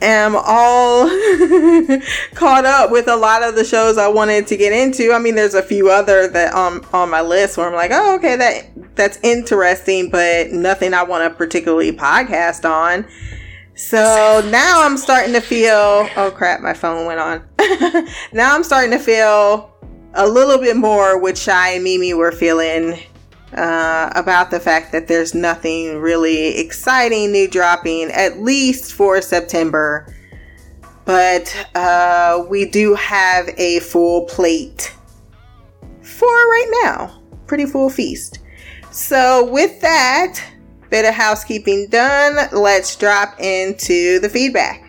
am 0.02 0.36
all 0.36 1.08
caught 2.34 2.66
up 2.66 2.92
with 2.92 3.08
a 3.08 3.16
lot 3.16 3.44
of 3.44 3.56
the 3.56 3.64
shows 3.64 3.98
I 3.98 4.08
wanted 4.08 4.48
to 4.48 4.58
get 4.58 4.74
into. 4.74 5.14
I 5.14 5.20
mean, 5.20 5.36
there's 5.36 5.54
a 5.54 5.64
few 5.64 5.90
other 5.90 6.28
that 6.28 6.54
on 6.54 6.86
on 6.94 7.10
my 7.10 7.22
list 7.22 7.58
where 7.58 7.68
I'm 7.68 7.74
like, 7.74 7.92
oh, 7.94 8.16
okay, 8.16 8.36
that 8.36 8.96
that's 8.96 9.20
interesting, 9.24 10.10
but 10.10 10.52
nothing 10.52 10.94
I 10.94 11.04
want 11.04 11.32
to 11.32 11.36
particularly 11.36 11.92
podcast 11.92 12.70
on. 12.70 13.06
So 13.76 14.46
now 14.50 14.84
I'm 14.84 14.98
starting 14.98 15.34
to 15.34 15.42
feel. 15.42 16.10
Oh 16.18 16.32
crap, 16.36 16.62
my 16.62 16.74
phone 16.74 17.06
went 17.06 17.20
on. 17.20 17.48
now 18.34 18.56
I'm 18.56 18.64
starting 18.64 18.92
to 18.92 19.00
feel 19.00 19.72
a 20.14 20.28
little 20.28 20.58
bit 20.58 20.76
more 20.76 21.20
what 21.20 21.38
Shy 21.38 21.72
and 21.72 21.84
Mimi 21.84 22.14
were 22.14 22.32
feeling 22.32 23.00
uh, 23.54 24.12
about 24.16 24.52
the 24.52 24.60
fact 24.60 24.92
that 24.92 25.08
there's 25.08 25.34
nothing 25.34 25.98
really 25.98 26.58
exciting 26.58 27.32
new 27.32 27.48
dropping, 27.48 28.12
at 28.12 28.40
least 28.40 28.94
for 28.94 29.22
September. 29.22 30.14
But 31.06 31.56
uh, 31.76 32.46
we 32.50 32.66
do 32.66 32.96
have 32.96 33.50
a 33.58 33.80
full 33.80 34.26
plate 34.26 34.94
for 36.02 36.28
right 36.28 36.82
now. 36.84 37.22
Pretty 37.48 37.66
full 37.66 37.90
feast. 37.90 38.40
So, 38.92 39.52
with 39.52 39.82
that 39.82 40.42
bit 40.90 41.06
of 41.06 41.14
housekeeping 41.14 41.88
done, 41.90 42.48
let's 42.52 42.96
drop 42.96 43.40
into 43.40 44.20
the 44.20 44.30
feedback. 44.30 44.85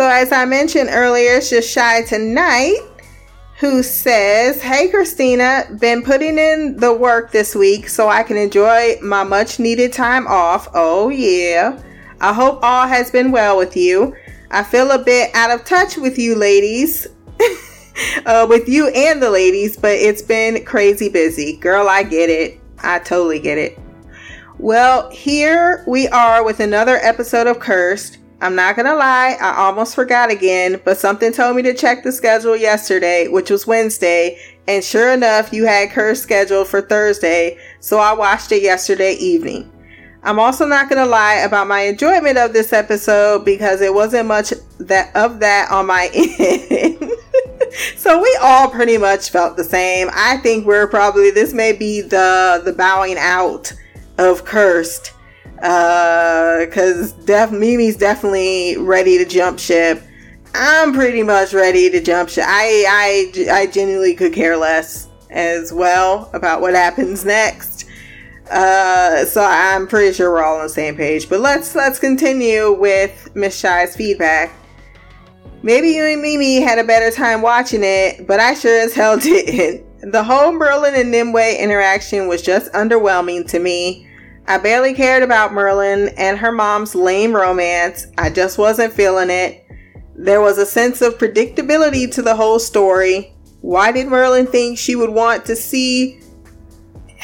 So, 0.00 0.08
as 0.08 0.32
I 0.32 0.46
mentioned 0.46 0.88
earlier, 0.90 1.32
it's 1.32 1.50
just 1.50 1.70
Shy 1.70 2.00
Tonight 2.00 2.78
who 3.58 3.82
says, 3.82 4.62
Hey 4.62 4.88
Christina, 4.88 5.64
been 5.78 6.02
putting 6.02 6.38
in 6.38 6.78
the 6.78 6.94
work 6.94 7.32
this 7.32 7.54
week 7.54 7.86
so 7.86 8.08
I 8.08 8.22
can 8.22 8.38
enjoy 8.38 8.96
my 9.02 9.24
much 9.24 9.58
needed 9.58 9.92
time 9.92 10.26
off. 10.26 10.68
Oh, 10.72 11.10
yeah. 11.10 11.78
I 12.18 12.32
hope 12.32 12.60
all 12.62 12.88
has 12.88 13.10
been 13.10 13.30
well 13.30 13.58
with 13.58 13.76
you. 13.76 14.16
I 14.50 14.62
feel 14.62 14.90
a 14.90 14.98
bit 14.98 15.34
out 15.34 15.50
of 15.50 15.66
touch 15.66 15.98
with 15.98 16.18
you 16.18 16.34
ladies. 16.34 17.06
uh, 18.24 18.46
with 18.48 18.70
you 18.70 18.88
and 18.88 19.20
the 19.20 19.30
ladies, 19.30 19.76
but 19.76 19.96
it's 19.96 20.22
been 20.22 20.64
crazy 20.64 21.10
busy. 21.10 21.58
Girl, 21.58 21.90
I 21.90 22.04
get 22.04 22.30
it. 22.30 22.58
I 22.78 23.00
totally 23.00 23.38
get 23.38 23.58
it. 23.58 23.78
Well, 24.56 25.10
here 25.10 25.84
we 25.86 26.08
are 26.08 26.42
with 26.42 26.60
another 26.60 26.96
episode 26.96 27.46
of 27.46 27.60
Cursed. 27.60 28.16
I'm 28.42 28.54
not 28.54 28.74
gonna 28.74 28.94
lie, 28.94 29.36
I 29.38 29.56
almost 29.66 29.94
forgot 29.94 30.30
again, 30.30 30.80
but 30.82 30.96
something 30.96 31.30
told 31.30 31.56
me 31.56 31.62
to 31.62 31.74
check 31.74 32.02
the 32.02 32.12
schedule 32.12 32.56
yesterday, 32.56 33.28
which 33.28 33.50
was 33.50 33.66
Wednesday, 33.66 34.38
and 34.66 34.82
sure 34.82 35.12
enough, 35.12 35.52
you 35.52 35.66
had 35.66 35.90
Curse 35.90 36.22
scheduled 36.22 36.68
for 36.68 36.80
Thursday, 36.80 37.58
so 37.80 37.98
I 37.98 38.14
watched 38.14 38.50
it 38.52 38.62
yesterday 38.62 39.12
evening. 39.14 39.70
I'm 40.22 40.38
also 40.38 40.66
not 40.66 40.88
gonna 40.88 41.06
lie 41.06 41.36
about 41.36 41.66
my 41.66 41.80
enjoyment 41.80 42.38
of 42.38 42.52
this 42.52 42.72
episode 42.72 43.44
because 43.44 43.82
it 43.82 43.92
wasn't 43.92 44.28
much 44.28 44.52
that 44.78 45.14
of 45.14 45.40
that 45.40 45.70
on 45.70 45.86
my 45.86 46.10
end. 46.14 47.12
so 47.96 48.22
we 48.22 48.38
all 48.42 48.70
pretty 48.70 48.96
much 48.96 49.30
felt 49.30 49.56
the 49.56 49.64
same. 49.64 50.08
I 50.12 50.38
think 50.38 50.66
we're 50.66 50.86
probably 50.86 51.30
this 51.30 51.52
may 51.52 51.72
be 51.72 52.00
the 52.00 52.62
the 52.64 52.72
bowing 52.72 53.16
out 53.18 53.72
of 54.18 54.44
Cursed 54.44 55.12
because 55.60 57.12
uh, 57.12 57.22
def 57.26 57.52
Mimi's 57.52 57.96
definitely 57.96 58.76
ready 58.78 59.18
to 59.18 59.26
jump 59.26 59.58
ship. 59.58 60.02
I'm 60.54 60.94
pretty 60.94 61.22
much 61.22 61.52
ready 61.52 61.90
to 61.90 62.00
jump 62.00 62.30
ship. 62.30 62.44
I 62.46 62.84
I 62.88 63.50
I 63.52 63.66
genuinely 63.66 64.14
could 64.14 64.32
care 64.32 64.56
less 64.56 65.08
as 65.28 65.72
well 65.72 66.30
about 66.32 66.60
what 66.60 66.74
happens 66.74 67.24
next. 67.24 67.84
Uh, 68.50 69.24
so 69.26 69.44
I'm 69.44 69.86
pretty 69.86 70.12
sure 70.12 70.32
we're 70.32 70.42
all 70.42 70.56
on 70.56 70.64
the 70.64 70.68
same 70.68 70.96
page. 70.96 71.28
But 71.28 71.40
let's 71.40 71.74
let's 71.74 71.98
continue 71.98 72.72
with 72.72 73.30
Miss 73.34 73.58
Shy's 73.58 73.94
feedback. 73.94 74.52
Maybe 75.62 75.90
you 75.90 76.04
and 76.04 76.22
Mimi 76.22 76.60
had 76.60 76.78
a 76.78 76.84
better 76.84 77.14
time 77.14 77.42
watching 77.42 77.82
it, 77.84 78.26
but 78.26 78.40
I 78.40 78.54
sure 78.54 78.80
as 78.80 78.94
hell 78.94 79.18
didn't. 79.20 79.86
The 80.10 80.24
whole 80.24 80.52
Merlin 80.52 80.94
and 80.94 81.10
Nimue 81.10 81.58
interaction 81.58 82.26
was 82.28 82.40
just 82.40 82.72
underwhelming 82.72 83.46
to 83.50 83.58
me. 83.58 84.09
I 84.50 84.58
barely 84.58 84.94
cared 84.94 85.22
about 85.22 85.52
Merlin 85.52 86.08
and 86.16 86.36
her 86.36 86.50
mom's 86.50 86.96
lame 86.96 87.36
romance. 87.36 88.08
I 88.18 88.30
just 88.30 88.58
wasn't 88.58 88.92
feeling 88.92 89.30
it. 89.30 89.64
There 90.16 90.40
was 90.40 90.58
a 90.58 90.66
sense 90.66 91.02
of 91.02 91.18
predictability 91.18 92.12
to 92.14 92.20
the 92.20 92.34
whole 92.34 92.58
story. 92.58 93.32
Why 93.60 93.92
did 93.92 94.08
Merlin 94.08 94.48
think 94.48 94.76
she 94.76 94.96
would 94.96 95.10
want 95.10 95.44
to 95.44 95.54
see 95.54 96.18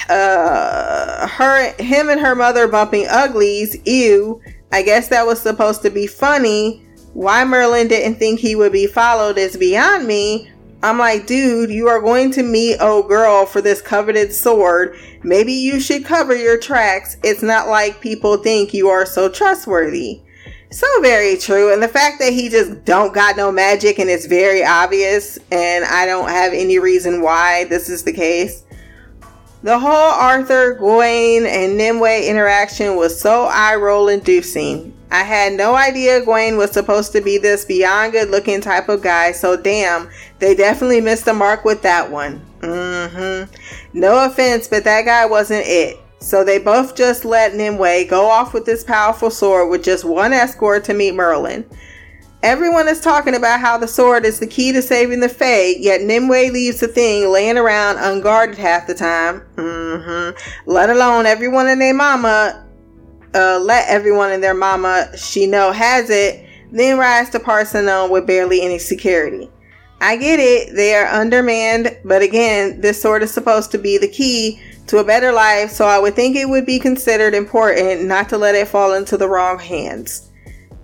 uh, 0.08 1.26
her, 1.26 1.72
him 1.82 2.10
and 2.10 2.20
her 2.20 2.36
mother 2.36 2.68
bumping 2.68 3.08
uglies? 3.10 3.76
Ew. 3.84 4.40
I 4.70 4.82
guess 4.82 5.08
that 5.08 5.26
was 5.26 5.42
supposed 5.42 5.82
to 5.82 5.90
be 5.90 6.06
funny. 6.06 6.86
Why 7.12 7.44
Merlin 7.44 7.88
didn't 7.88 8.20
think 8.20 8.38
he 8.38 8.54
would 8.54 8.70
be 8.70 8.86
followed 8.86 9.36
is 9.36 9.56
beyond 9.56 10.06
me. 10.06 10.48
I'm 10.82 10.98
like, 10.98 11.26
dude, 11.26 11.70
you 11.70 11.88
are 11.88 12.00
going 12.00 12.30
to 12.32 12.42
meet 12.42 12.78
old 12.80 13.08
girl 13.08 13.46
for 13.46 13.60
this 13.60 13.80
coveted 13.80 14.32
sword. 14.32 14.96
Maybe 15.22 15.52
you 15.52 15.80
should 15.80 16.04
cover 16.04 16.34
your 16.34 16.58
tracks. 16.58 17.16
It's 17.22 17.42
not 17.42 17.68
like 17.68 18.00
people 18.00 18.36
think 18.36 18.74
you 18.74 18.88
are 18.88 19.06
so 19.06 19.28
trustworthy. 19.28 20.20
So 20.70 20.86
very 21.00 21.36
true. 21.38 21.72
And 21.72 21.82
the 21.82 21.88
fact 21.88 22.18
that 22.18 22.32
he 22.32 22.48
just 22.48 22.84
don't 22.84 23.14
got 23.14 23.36
no 23.36 23.50
magic 23.50 23.98
and 23.98 24.10
it's 24.10 24.26
very 24.26 24.64
obvious 24.64 25.38
and 25.50 25.84
I 25.84 26.06
don't 26.06 26.28
have 26.28 26.52
any 26.52 26.78
reason 26.78 27.22
why 27.22 27.64
this 27.64 27.88
is 27.88 28.02
the 28.02 28.12
case. 28.12 28.64
The 29.62 29.78
whole 29.78 29.90
Arthur, 29.90 30.74
Gawain, 30.74 31.46
and 31.46 31.76
Nimue 31.76 32.28
interaction 32.28 32.96
was 32.96 33.18
so 33.20 33.46
eye 33.46 33.74
roll 33.76 34.08
inducing. 34.08 34.95
I 35.10 35.22
had 35.22 35.52
no 35.52 35.76
idea 35.76 36.20
Gawain 36.20 36.56
was 36.56 36.72
supposed 36.72 37.12
to 37.12 37.20
be 37.20 37.38
this 37.38 37.64
beyond 37.64 38.12
good 38.12 38.30
looking 38.30 38.60
type 38.60 38.88
of 38.88 39.02
guy, 39.02 39.32
so 39.32 39.56
damn, 39.56 40.10
they 40.40 40.54
definitely 40.54 41.00
missed 41.00 41.24
the 41.24 41.34
mark 41.34 41.64
with 41.64 41.82
that 41.82 42.10
one. 42.10 42.44
Mm-hmm. 42.60 43.98
No 43.98 44.24
offense, 44.26 44.66
but 44.66 44.84
that 44.84 45.04
guy 45.04 45.26
wasn't 45.26 45.64
it. 45.66 45.98
So 46.18 46.42
they 46.42 46.58
both 46.58 46.96
just 46.96 47.24
let 47.24 47.54
Nimue 47.54 48.06
go 48.08 48.26
off 48.26 48.52
with 48.52 48.66
this 48.66 48.82
powerful 48.82 49.30
sword 49.30 49.70
with 49.70 49.84
just 49.84 50.04
one 50.04 50.32
escort 50.32 50.82
to 50.84 50.94
meet 50.94 51.14
Merlin. 51.14 51.64
Everyone 52.42 52.88
is 52.88 53.00
talking 53.00 53.34
about 53.34 53.60
how 53.60 53.78
the 53.78 53.88
sword 53.88 54.24
is 54.24 54.40
the 54.40 54.46
key 54.46 54.72
to 54.72 54.82
saving 54.82 55.20
the 55.20 55.28
Fae, 55.28 55.74
yet 55.78 56.02
Nimue 56.02 56.52
leaves 56.52 56.80
the 56.80 56.88
thing 56.88 57.30
laying 57.30 57.58
around 57.58 57.98
unguarded 57.98 58.58
half 58.58 58.86
the 58.86 58.94
time. 58.94 59.40
Mm-hmm. 59.56 60.36
Let 60.70 60.90
alone 60.90 61.26
everyone 61.26 61.68
and 61.68 61.80
their 61.80 61.94
mama, 61.94 62.65
uh, 63.36 63.58
let 63.58 63.88
everyone 63.88 64.32
and 64.32 64.42
their 64.42 64.54
mama 64.54 65.08
she 65.16 65.46
know 65.46 65.70
has 65.70 66.08
it, 66.10 66.46
then 66.72 66.98
rise 66.98 67.30
to 67.30 67.40
Parthenon 67.40 68.10
with 68.10 68.26
barely 68.26 68.62
any 68.62 68.78
security. 68.78 69.50
I 70.00 70.16
get 70.16 70.40
it, 70.40 70.74
they 70.74 70.94
are 70.94 71.06
undermanned, 71.06 71.98
but 72.04 72.22
again, 72.22 72.80
this 72.80 73.00
sword 73.00 73.22
is 73.22 73.32
supposed 73.32 73.70
to 73.72 73.78
be 73.78 73.98
the 73.98 74.08
key 74.08 74.60
to 74.88 74.98
a 74.98 75.04
better 75.04 75.32
life, 75.32 75.70
so 75.70 75.86
I 75.86 75.98
would 75.98 76.14
think 76.14 76.36
it 76.36 76.48
would 76.48 76.66
be 76.66 76.78
considered 76.78 77.34
important 77.34 78.04
not 78.04 78.28
to 78.30 78.38
let 78.38 78.54
it 78.54 78.68
fall 78.68 78.94
into 78.94 79.16
the 79.16 79.28
wrong 79.28 79.58
hands. 79.58 80.30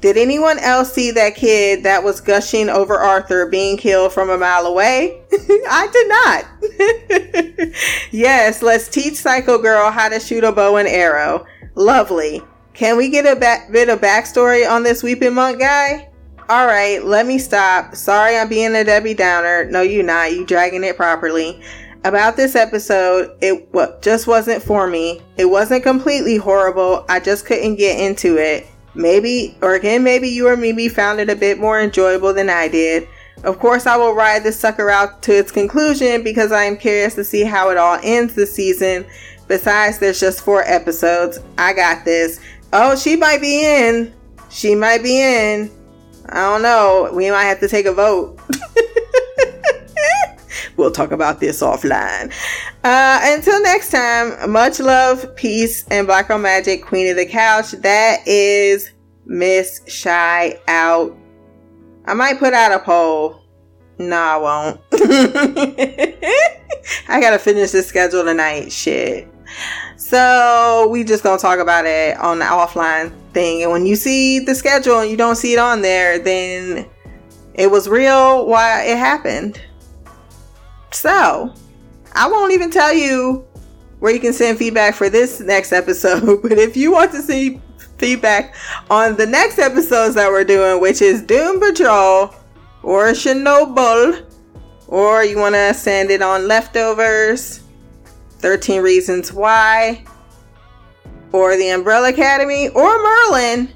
Did 0.03 0.17
anyone 0.17 0.59
else 0.59 0.93
see 0.93 1.13
that 1.13 1.37
kid 1.37 1.85
that 1.85 2.03
was 2.03 2.21
gushing 2.21 2.69
over 2.69 2.99
Arthur 2.99 3.47
being 3.47 3.77
killed 3.77 4.13
from 4.13 4.31
a 4.31 4.39
mile 4.39 4.67
away? 4.67 5.23
I 5.33 5.89
did 5.93 6.09
not. 6.09 7.73
yes, 8.11 8.63
let's 8.63 8.89
teach 8.89 9.15
Psycho 9.15 9.59
Girl 9.59 9.93
how 9.93 10.09
to 10.09 10.19
shoot 10.19 10.43
a 10.43 10.51
bow 10.51 10.77
and 10.77 10.89
arrow. 10.89 11.47
Lovely. 11.75 12.43
Can 12.75 12.97
we 12.97 13.09
get 13.09 13.27
a 13.27 13.39
ba- 13.39 13.67
bit 13.71 13.89
of 13.89 14.01
backstory 14.01 14.69
on 14.69 14.83
this 14.83 15.03
weeping 15.03 15.35
monk 15.35 15.59
guy? 15.59 16.09
All 16.49 16.67
right, 16.67 17.03
let 17.05 17.27
me 17.27 17.39
stop. 17.39 17.95
Sorry, 17.95 18.37
I'm 18.37 18.49
being 18.49 18.75
a 18.75 18.85
Debbie 18.85 19.15
Downer. 19.15 19.65
No, 19.67 19.81
you 19.81 20.03
not. 20.03 20.33
You 20.33 20.45
dragging 20.45 20.85
it 20.85 20.97
properly. 20.97 21.63
About 22.05 22.37
this 22.37 22.57
episode, 22.57 23.37
it 23.41 23.73
w- 23.73 23.93
just 24.01 24.27
wasn't 24.27 24.63
for 24.63 24.87
me. 24.87 25.21
It 25.37 25.45
wasn't 25.47 25.85
completely 25.85 26.37
horrible. 26.37 27.05
I 27.09 27.21
just 27.21 27.47
couldn't 27.47 27.77
get 27.77 28.01
into 28.01 28.37
it. 28.39 28.67
Maybe, 28.95 29.57
or 29.63 29.75
again, 29.75 30.03
maybe 30.03 30.29
you 30.29 30.49
or 30.49 30.57
Mimi 30.57 30.89
found 30.89 31.21
it 31.21 31.31
a 31.31 31.37
bit 31.37 31.59
more 31.59 31.81
enjoyable 31.81 32.35
than 32.35 32.51
I 32.51 32.69
did. 32.69 33.09
Of 33.45 33.59
course, 33.59 33.87
I 33.87 33.97
will 33.97 34.15
ride 34.15 34.43
this 34.43 34.59
sucker 34.59 34.91
out 34.91 35.23
to 35.23 35.37
its 35.37 35.51
conclusion 35.51 36.23
because 36.23 36.53
I 36.53 36.65
am 36.65 36.77
curious 36.77 37.15
to 37.15 37.25
see 37.25 37.45
how 37.45 37.71
it 37.71 37.77
all 37.77 37.99
ends 38.03 38.35
this 38.35 38.53
season. 38.53 39.07
Besides, 39.53 39.99
there's 39.99 40.19
just 40.19 40.41
four 40.41 40.63
episodes. 40.63 41.39
I 41.59 41.75
got 41.75 42.07
this. 42.07 42.41
Oh, 42.73 42.97
she 42.97 43.17
might 43.17 43.43
be 43.43 43.63
in. 43.63 44.15
She 44.49 44.75
might 44.75 45.03
be 45.03 45.21
in. 45.21 45.71
I 46.31 46.37
don't 46.37 46.63
know. 46.63 47.11
We 47.13 47.31
might 47.31 47.45
have 47.45 47.61
to 47.61 47.69
take 47.69 47.85
a 47.85 47.93
vote. 47.93 48.41
we'll 50.79 50.91
talk 50.91 51.11
about 51.11 51.39
this 51.39 51.61
offline. 51.61 52.33
Uh, 52.83 53.21
until 53.25 53.61
next 53.63 53.91
time, 53.91 54.51
much 54.51 54.81
love, 54.81 55.37
peace, 55.37 55.87
and 55.91 56.07
Black 56.07 56.29
Girl 56.29 56.39
Magic, 56.39 56.83
Queen 56.83 57.11
of 57.11 57.17
the 57.17 57.27
Couch. 57.27 57.73
That 57.73 58.27
is 58.27 58.91
Miss 59.27 59.83
Shy 59.87 60.59
out. 60.67 61.15
I 62.07 62.15
might 62.15 62.39
put 62.39 62.55
out 62.55 62.73
a 62.73 62.79
poll. 62.79 63.43
No, 63.99 64.17
I 64.17 64.37
won't. 64.39 64.81
I 67.07 67.21
gotta 67.21 67.39
finish 67.39 67.73
this 67.73 67.87
schedule 67.87 68.25
tonight. 68.25 68.73
Shit. 68.73 69.29
So 69.97 70.89
we 70.91 71.05
just 71.05 71.23
gonna 71.23 71.39
talk 71.39 71.59
about 71.59 71.87
it 71.87 72.19
on 72.19 72.39
the 72.39 72.45
offline 72.45 73.13
thing. 73.33 73.63
And 73.63 73.73
when 73.73 73.87
you 73.87 73.97
see 73.97 74.41
the 74.41 74.55
schedule 74.55 75.01
and 75.01 75.11
you 75.11 75.17
don't 75.17 75.37
see 75.37 75.53
it 75.53 75.59
on 75.59 75.83
there, 75.83 76.19
then 76.19 76.87
it 77.55 77.71
was 77.71 77.89
real 77.89 78.47
why 78.47 78.83
it 78.85 78.99
happened. 78.99 79.61
So 80.91 81.55
I 82.15 82.29
won't 82.29 82.53
even 82.53 82.71
tell 82.71 82.93
you 82.93 83.47
where 84.01 84.13
you 84.13 84.21
can 84.21 84.33
send 84.33 84.59
feedback 84.59 84.95
for 84.95 85.09
this 85.09 85.41
next 85.41 85.73
episode. 85.73 86.43
But 86.43 86.53
if 86.53 86.77
you 86.77 86.93
want 86.93 87.13
to 87.13 87.23
see 87.23 87.61
feedback 87.99 88.55
on 88.91 89.17
the 89.17 89.27
next 89.27 89.59
episodes 89.59 90.15
that 90.17 90.29
we're 90.29 90.45
doing, 90.45 90.81
which 90.81 91.01
is 91.01 91.23
Doom 91.23 91.61
Patrol 91.61 92.35
or 92.83 93.13
Chernobyl, 93.13 94.27
or 94.89 95.25
you 95.25 95.39
want 95.39 95.55
to 95.55 95.73
send 95.73 96.11
it 96.11 96.21
on 96.21 96.49
leftovers, 96.49 97.62
13 98.43 98.83
Reasons 98.83 99.33
Why, 99.33 100.05
or 101.33 101.57
The 101.57 101.71
Umbrella 101.71 102.11
Academy, 102.11 102.69
or 102.69 103.03
Merlin, 103.03 103.73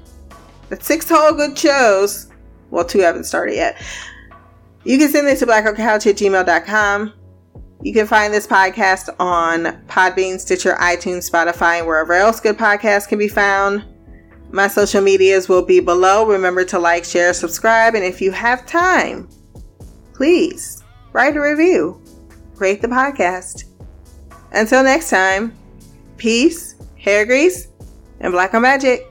the 0.69 0.81
six 0.81 1.09
whole 1.09 1.33
good 1.33 1.57
shows. 1.57 2.27
Well, 2.69 2.85
two 2.85 2.99
haven't 2.99 3.23
started 3.23 3.55
yet. 3.55 3.81
You 4.83 4.97
can 4.97 5.09
send 5.09 5.27
this 5.27 5.39
to 5.39 5.45
blackgirlcouch 5.45 6.07
at 6.07 6.15
gmail.com. 6.15 7.13
You 7.81 7.93
can 7.93 8.07
find 8.07 8.33
this 8.33 8.47
podcast 8.47 9.13
on 9.19 9.83
Podbean, 9.87 10.39
Stitcher, 10.39 10.73
iTunes, 10.75 11.29
Spotify, 11.29 11.79
and 11.79 11.87
wherever 11.87 12.13
else 12.13 12.39
good 12.39 12.57
podcasts 12.57 13.07
can 13.07 13.19
be 13.19 13.27
found. 13.27 13.85
My 14.49 14.67
social 14.67 15.01
medias 15.01 15.49
will 15.49 15.65
be 15.65 15.79
below. 15.79 16.25
Remember 16.25 16.63
to 16.65 16.79
like, 16.79 17.03
share, 17.03 17.33
subscribe, 17.33 17.95
and 17.95 18.03
if 18.03 18.21
you 18.21 18.31
have 18.31 18.65
time, 18.65 19.29
please 20.13 20.83
write 21.11 21.35
a 21.37 21.41
review. 21.41 22.01
Rate 22.55 22.81
the 22.81 22.87
podcast. 22.87 23.66
Until 24.57 24.81
next 24.81 25.11
time, 25.11 25.55
peace, 26.17 26.73
hair 26.97 27.27
grease, 27.27 27.67
and 28.19 28.33
black 28.33 28.55
on 28.55 28.63
magic. 28.63 29.05